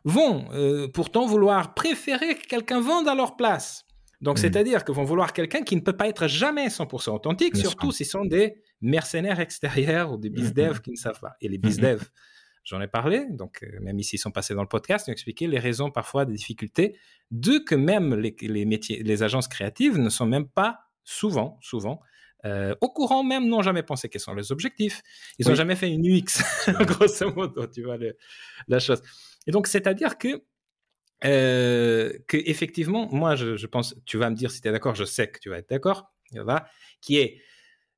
[0.04, 3.83] vont euh, pourtant vouloir préférer que quelqu'un vende à leur place.
[4.24, 4.40] Donc, mmh.
[4.40, 8.06] c'est-à-dire qu'ils vont vouloir quelqu'un qui ne peut pas être jamais 100% authentique, surtout s'ils
[8.06, 10.80] sont des mercenaires extérieurs ou des mmh, bizdev mmh.
[10.80, 11.34] qui ne savent pas.
[11.42, 12.02] Et les bizdev,
[12.64, 15.12] j'en ai parlé, donc euh, même ici ils sont passés dans le podcast, ils ont
[15.12, 16.96] expliqué les raisons parfois des difficultés
[17.30, 22.00] de que même les, métiers, les agences créatives ne sont même pas souvent, souvent,
[22.46, 25.02] euh, au courant même, n'ont jamais pensé quels sont les objectifs.
[25.38, 26.42] Ils n'ont jamais fait une UX,
[26.86, 27.98] grosso modo, tu vois
[28.68, 29.02] la chose.
[29.46, 30.42] Et donc, c'est-à-dire que
[31.24, 35.04] euh, que effectivement, moi, je, pense, tu vas me dire si tu es d'accord, je
[35.04, 36.12] sais que tu vas être d'accord,
[37.00, 37.40] qui est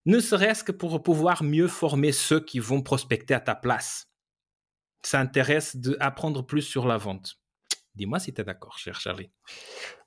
[0.05, 4.09] ne serait-ce que pour pouvoir mieux former ceux qui vont prospecter à ta place.
[5.03, 7.41] Ça intéresse d'apprendre plus sur la vente.
[7.97, 9.31] Dis-moi si tu es d'accord, cher Charlie.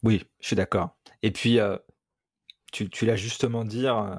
[0.04, 0.98] Oui, je suis d'accord.
[1.22, 1.78] Et puis, euh,
[2.72, 4.16] tu, l'as justement dit, euh,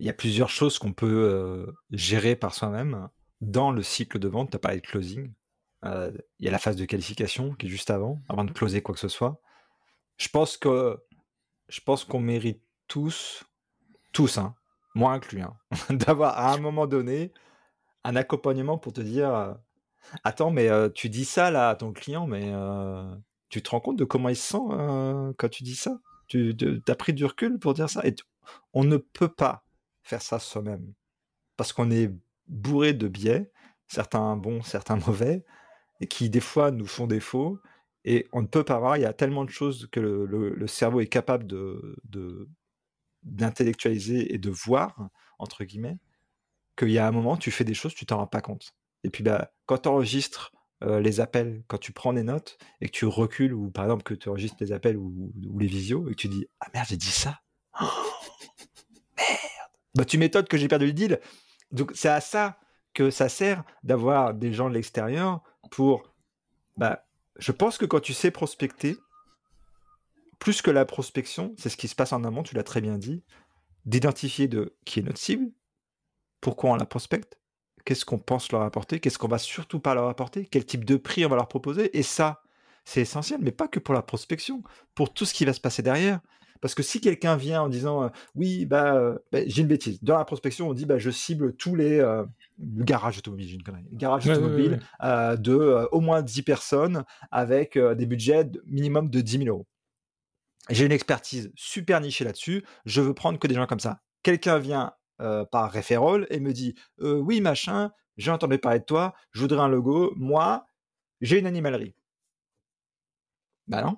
[0.00, 3.08] il y a plusieurs choses qu'on peut gérer par soi-même
[3.40, 4.50] dans le cycle de vente.
[4.50, 5.32] Tu as parlé de closing.
[5.84, 8.94] Il y a la phase de qualification qui est juste avant, avant de closer quoi
[8.94, 9.40] que ce soit.
[10.16, 10.98] Je pense que
[11.68, 13.44] je pense qu'on mérite tous,
[14.12, 14.54] tous, hein,
[14.94, 15.56] moi inclus, hein,
[15.90, 17.32] d'avoir à un moment donné
[18.04, 19.54] un accompagnement pour te dire euh,
[20.24, 23.14] Attends, mais euh, tu dis ça là à ton client, mais euh,
[23.48, 25.98] tu te rends compte de comment il se sent quand tu dis ça?
[26.26, 26.54] Tu
[26.88, 28.04] as pris du recul pour dire ça?
[28.06, 28.14] Et
[28.72, 29.64] on ne peut pas
[30.02, 30.92] faire ça soi-même.
[31.56, 32.10] Parce qu'on est
[32.48, 33.52] bourré de biais,
[33.86, 35.44] certains bons, certains mauvais,
[36.06, 37.58] qui des fois nous font défaut.
[38.04, 41.00] Et on ne peut pas voir, il y a tellement de choses que le, cerveau
[41.00, 41.46] est capable
[43.22, 45.98] d'intellectualiser et de voir, entre guillemets,
[46.76, 48.74] qu'il y a un moment, tu fais des choses, tu t'en rends pas compte.
[49.04, 52.86] Et puis, bah, quand tu enregistres euh, les appels, quand tu prends des notes et
[52.86, 56.12] que tu recules, ou par exemple que tu enregistres les appels ou, les visios, et
[56.12, 57.40] que tu dis Ah merde, j'ai dit ça
[57.80, 57.90] Merde
[59.94, 61.20] Bah, tu m'étonnes que j'ai perdu le deal.
[61.70, 62.58] Donc, c'est à ça
[62.94, 65.42] que ça sert d'avoir des gens de l'extérieur
[65.72, 66.12] pour.
[66.76, 67.04] Bah,
[67.38, 68.96] je pense que quand tu sais prospecter,
[70.38, 72.98] plus que la prospection, c'est ce qui se passe en amont, tu l'as très bien
[72.98, 73.22] dit,
[73.86, 75.50] d'identifier de qui est notre cible,
[76.40, 77.38] pourquoi on la prospecte,
[77.84, 80.96] qu'est-ce qu'on pense leur apporter, qu'est-ce qu'on va surtout pas leur apporter, quel type de
[80.96, 82.42] prix on va leur proposer, et ça,
[82.84, 84.62] c'est essentiel, mais pas que pour la prospection,
[84.94, 86.20] pour tout ce qui va se passer derrière.
[86.62, 90.02] Parce que si quelqu'un vient en disant euh, oui, bah, euh, bah, j'ai une bêtise.
[90.02, 92.24] Dans la prospection, on dit bah, je cible tous les euh,
[92.58, 93.84] garages automobiles, j'ai une connerie.
[93.92, 99.66] Garages automobiles de au moins 10 personnes avec des budgets minimum de 10 000 euros
[100.70, 104.00] j'ai une expertise super nichée là-dessus, je veux prendre que des gens comme ça.
[104.22, 109.40] Quelqu'un vient par référol et me dit oui machin, j'ai entendu parler de toi, je
[109.40, 110.66] voudrais un logo, moi
[111.20, 111.96] j'ai une animalerie.
[113.66, 113.96] Bah non.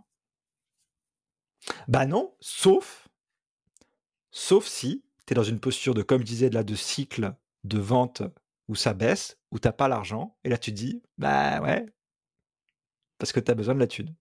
[1.88, 3.08] Bah non, sauf
[4.30, 7.34] sauf si tu es dans une posture de comme je disais là de cycle
[7.64, 8.22] de vente
[8.68, 11.86] où ça baisse, où t'as pas l'argent et là tu te dis bah ouais
[13.18, 14.14] parce que tu as besoin de la thune.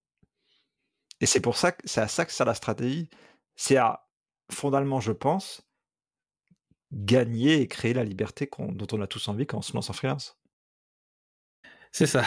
[1.19, 3.09] Et c'est pour ça c'est à ça que sert la stratégie.
[3.55, 4.07] C'est à,
[4.51, 5.61] fondamentalement, je pense,
[6.91, 9.93] gagner et créer la liberté dont on a tous envie quand on se lance en
[9.93, 10.37] freelance.
[11.95, 12.23] C'est ça.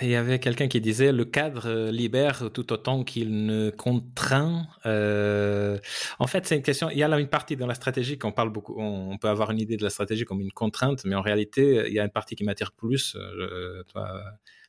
[0.00, 4.66] Il y avait quelqu'un qui disait le cadre euh, libère tout autant qu'il ne contraint.
[4.86, 5.78] Euh,
[6.18, 6.88] en fait, c'est une question.
[6.88, 8.76] Il y a là une partie dans la stratégie qu'on parle beaucoup.
[8.78, 11.92] On peut avoir une idée de la stratégie comme une contrainte, mais en réalité, il
[11.92, 13.14] y a une partie qui m'attire plus.
[13.14, 14.22] Euh, toi,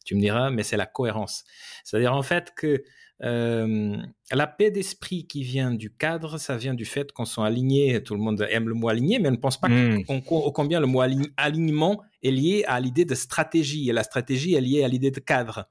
[0.03, 1.45] tu me diras, mais c'est la cohérence.
[1.85, 2.83] C'est-à-dire en fait que
[3.23, 3.97] euh,
[4.31, 8.01] la paix d'esprit qui vient du cadre, ça vient du fait qu'on soit aligné.
[8.01, 10.05] Tout le monde aime le mot aligné, mais on ne pense pas mmh.
[10.53, 11.01] combien le mot
[11.37, 13.89] alignement est lié à l'idée de stratégie.
[13.89, 15.69] Et la stratégie est liée à l'idée de cadre.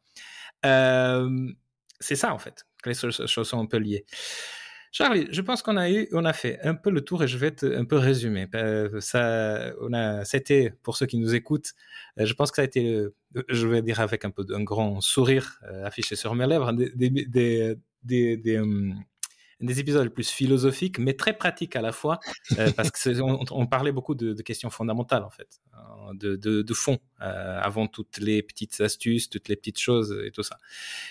[0.65, 1.49] Euh,
[1.99, 4.05] c'est ça, en fait, que les choses sont un peu liées.
[4.93, 7.39] Charlie, je pense qu'on a eu, on a fait un peu le tour et je
[7.39, 8.49] vais un peu résumer.
[8.57, 11.75] Euh, ça, on a, c'était pour ceux qui nous écoutent,
[12.19, 13.07] euh, je pense que ça a été,
[13.49, 18.59] je vais dire avec un peu d'un grand sourire euh, affiché sur mes lèvres, des
[18.59, 19.05] hum,
[19.61, 22.19] des épisodes plus philosophiques, mais très pratiques à la fois,
[22.59, 26.99] euh, parce qu'on on parlait beaucoup de, questions fondamentales, en fait, hein, de, de, fond,
[27.21, 30.57] euh, avant toutes les petites astuces, toutes les petites choses et tout ça.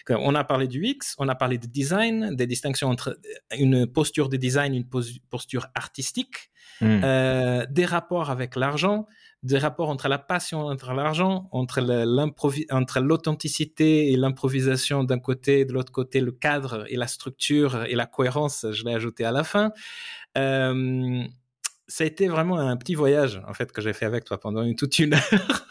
[0.09, 3.19] On a parlé du X, on a parlé de design, des distinctions entre
[3.57, 4.87] une posture de design, une
[5.29, 6.49] posture artistique,
[6.81, 9.05] euh, des rapports avec l'argent,
[9.41, 15.91] des rapports entre la passion, entre l'argent, entre l'authenticité et l'improvisation d'un côté, de l'autre
[15.91, 19.71] côté le cadre et la structure et la cohérence, je l'ai ajouté à la fin.
[20.37, 21.23] Euh,
[21.87, 24.61] ça a été vraiment un petit voyage en fait que j'ai fait avec toi pendant
[24.61, 25.67] une, toute une heure.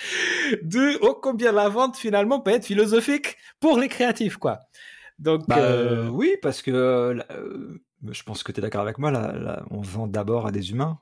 [0.62, 4.60] de oh combien la vente finalement peut être philosophique pour les créatifs quoi.
[5.18, 7.78] Donc bah, euh, oui parce que euh,
[8.10, 11.00] je pense que tu es d'accord avec moi là, on vend d'abord à des humains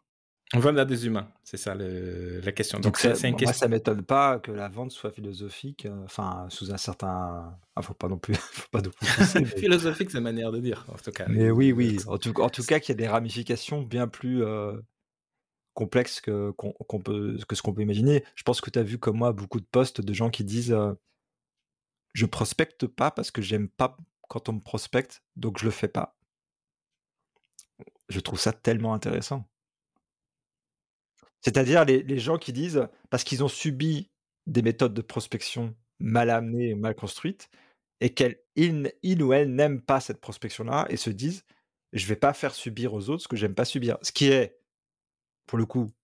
[0.54, 2.78] on vend à des humains, c'est ça la question.
[2.78, 3.48] Donc, ça, c'est une question.
[3.48, 7.58] Moi, ça m'étonne pas que la vente soit philosophique, euh, enfin, sous un certain.
[7.74, 8.34] Ah, faut pas non plus.
[8.52, 8.80] faut pas
[9.56, 11.26] philosophique, c'est manière de dire, en tout cas.
[11.28, 11.98] Mais oui, oui.
[12.06, 14.76] En tout, en tout cas, qu'il y a des ramifications bien plus euh,
[15.74, 18.24] complexes que, qu'on, peut, que ce qu'on peut imaginer.
[18.36, 20.72] Je pense que tu as vu, comme moi, beaucoup de posts de gens qui disent
[20.72, 20.92] euh,
[22.14, 23.96] Je prospecte pas parce que j'aime pas
[24.28, 26.16] quand on me prospecte, donc je le fais pas.
[28.08, 29.48] Je trouve ça tellement intéressant.
[31.46, 34.10] C'est-à-dire les, gens qui disent, parce qu'ils ont subi
[34.48, 37.48] des méthodes de prospection mal amenées mal construites,
[38.00, 41.44] et qu'ils ou elles n'aiment pas cette prospection-là, et se disent,
[41.92, 43.96] je vais pas faire subir aux autres ce que j'aime pas subir.
[44.02, 44.58] Ce qui est,
[45.46, 45.94] pour le coup,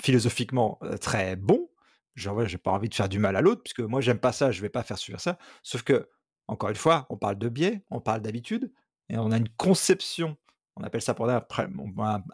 [0.00, 1.68] philosophiquement très bon.
[2.14, 4.52] Genre, j'ai pas envie de faire du mal à l'autre, puisque moi, j'aime pas ça,
[4.52, 5.36] je vais pas faire subir ça.
[5.64, 6.08] Sauf que,
[6.46, 8.72] encore une fois, on parle de biais, on parle d'habitude,
[9.08, 10.36] et on a une conception
[10.76, 11.42] on appelle ça pour un,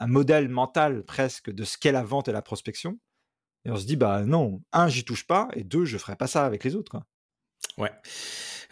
[0.07, 2.99] modèle mental presque de ce qu'est la vente et la prospection.
[3.65, 6.27] Et on se dit, bah non, un, j'y touche pas, et deux, je ferai pas
[6.27, 7.01] ça avec les autres.
[7.79, 7.93] Ouais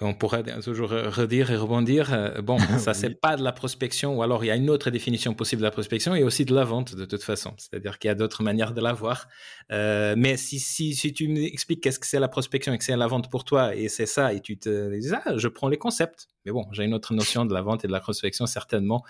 [0.01, 2.13] on pourrait toujours redire et rebondir.
[2.13, 4.91] Euh, bon, ça, c'est pas de la prospection, ou alors il y a une autre
[4.91, 7.55] définition possible de la prospection et aussi de la vente, de toute façon.
[7.57, 9.29] C'est-à-dire qu'il y a d'autres manières de la voir.
[9.73, 12.97] Euh, mais si, si, si tu m'expliques qu'est-ce que c'est la prospection et que c'est
[12.97, 15.79] la vente pour toi, et c'est ça, et tu te dis, ah, je prends les
[15.79, 16.29] concepts.
[16.45, 19.03] Mais bon, j'ai une autre notion de la vente et de la prospection, certainement.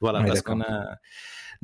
[0.00, 0.98] Voilà, parce qu'on a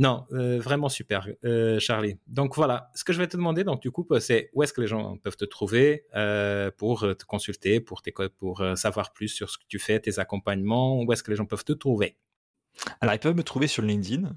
[0.00, 2.16] non, euh, vraiment super, euh, Charlie.
[2.26, 4.80] Donc voilà, ce que je vais te demander, donc du coup, c'est où est-ce que
[4.80, 8.00] les gens peuvent te trouver euh, pour te consulter, pour,
[8.38, 11.44] pour savoir plus sur ce que tu fais, tes accompagnements, où est-ce que les gens
[11.44, 12.16] peuvent te trouver?
[13.02, 14.34] Alors, ils peuvent me trouver sur LinkedIn,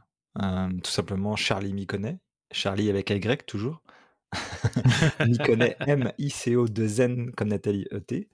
[0.84, 2.20] tout simplement Charlie Miconnet,
[2.52, 3.82] Charlie avec Y toujours.
[5.26, 8.28] Miconnet, M-I-C-O-2-N comme Nathalie E-T.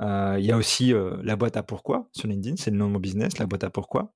[0.00, 0.92] Il y a aussi
[1.22, 3.70] la boîte à pourquoi sur LinkedIn, c'est le nom de mon business, la boîte à
[3.70, 4.12] pourquoi.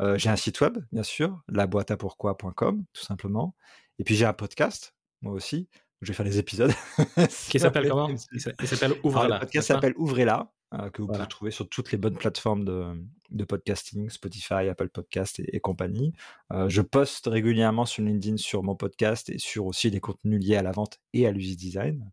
[0.00, 3.54] Euh, j'ai un site web, bien sûr, laboîteapourquoi.com, tout simplement.
[3.98, 5.68] Et puis j'ai un podcast, moi aussi,
[6.02, 6.72] je vais faire des épisodes.
[7.50, 8.08] Qui s'appelle comment?
[8.32, 9.36] Il s'appelle Ouvrez-la.
[9.36, 13.44] Le podcast s'appelle Ouvrez-la, euh, que vous pouvez trouver sur toutes les bonnes plateformes de,
[13.44, 16.12] podcasting, Spotify, Apple Podcast et, compagnie.
[16.52, 20.56] Euh, je poste régulièrement sur LinkedIn sur mon podcast et sur aussi des contenus liés
[20.56, 22.08] à la vente et à l'UX design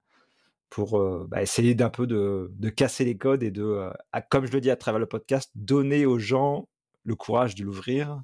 [0.75, 3.89] pour bah, essayer d'un peu de, casser les codes et de,
[4.29, 6.67] comme je le dis à travers le podcast, donner aux gens
[7.05, 8.21] le courage de l'ouvrir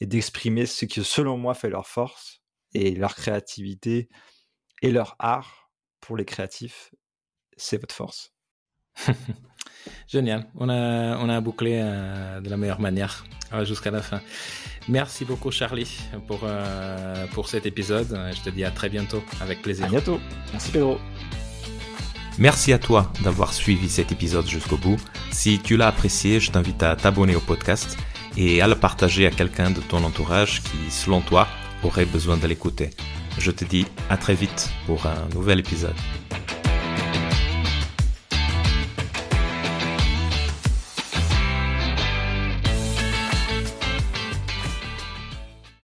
[0.00, 2.42] et d'exprimer ce qui, selon moi, fait leur force
[2.74, 4.08] et leur créativité
[4.82, 5.70] et leur art
[6.00, 6.92] pour les créatifs,
[7.56, 8.32] c'est votre force.
[10.08, 14.20] Génial, on a, on a bouclé euh, de la meilleure manière euh, jusqu'à la fin.
[14.88, 18.18] Merci beaucoup Charlie pour, euh, pour cet épisode.
[18.34, 19.86] Je te dis à très bientôt, avec plaisir.
[19.86, 20.18] À bientôt.
[20.52, 20.98] Merci Pedro.
[22.38, 24.96] Merci à toi d'avoir suivi cet épisode jusqu'au bout.
[25.32, 27.98] Si tu l'as apprécié, je t'invite à t'abonner au podcast
[28.36, 31.48] et à le partager à quelqu'un de ton entourage qui, selon toi,
[31.82, 32.90] aurait besoin de l'écouter.
[33.38, 35.96] Je te dis à très vite pour un nouvel épisode.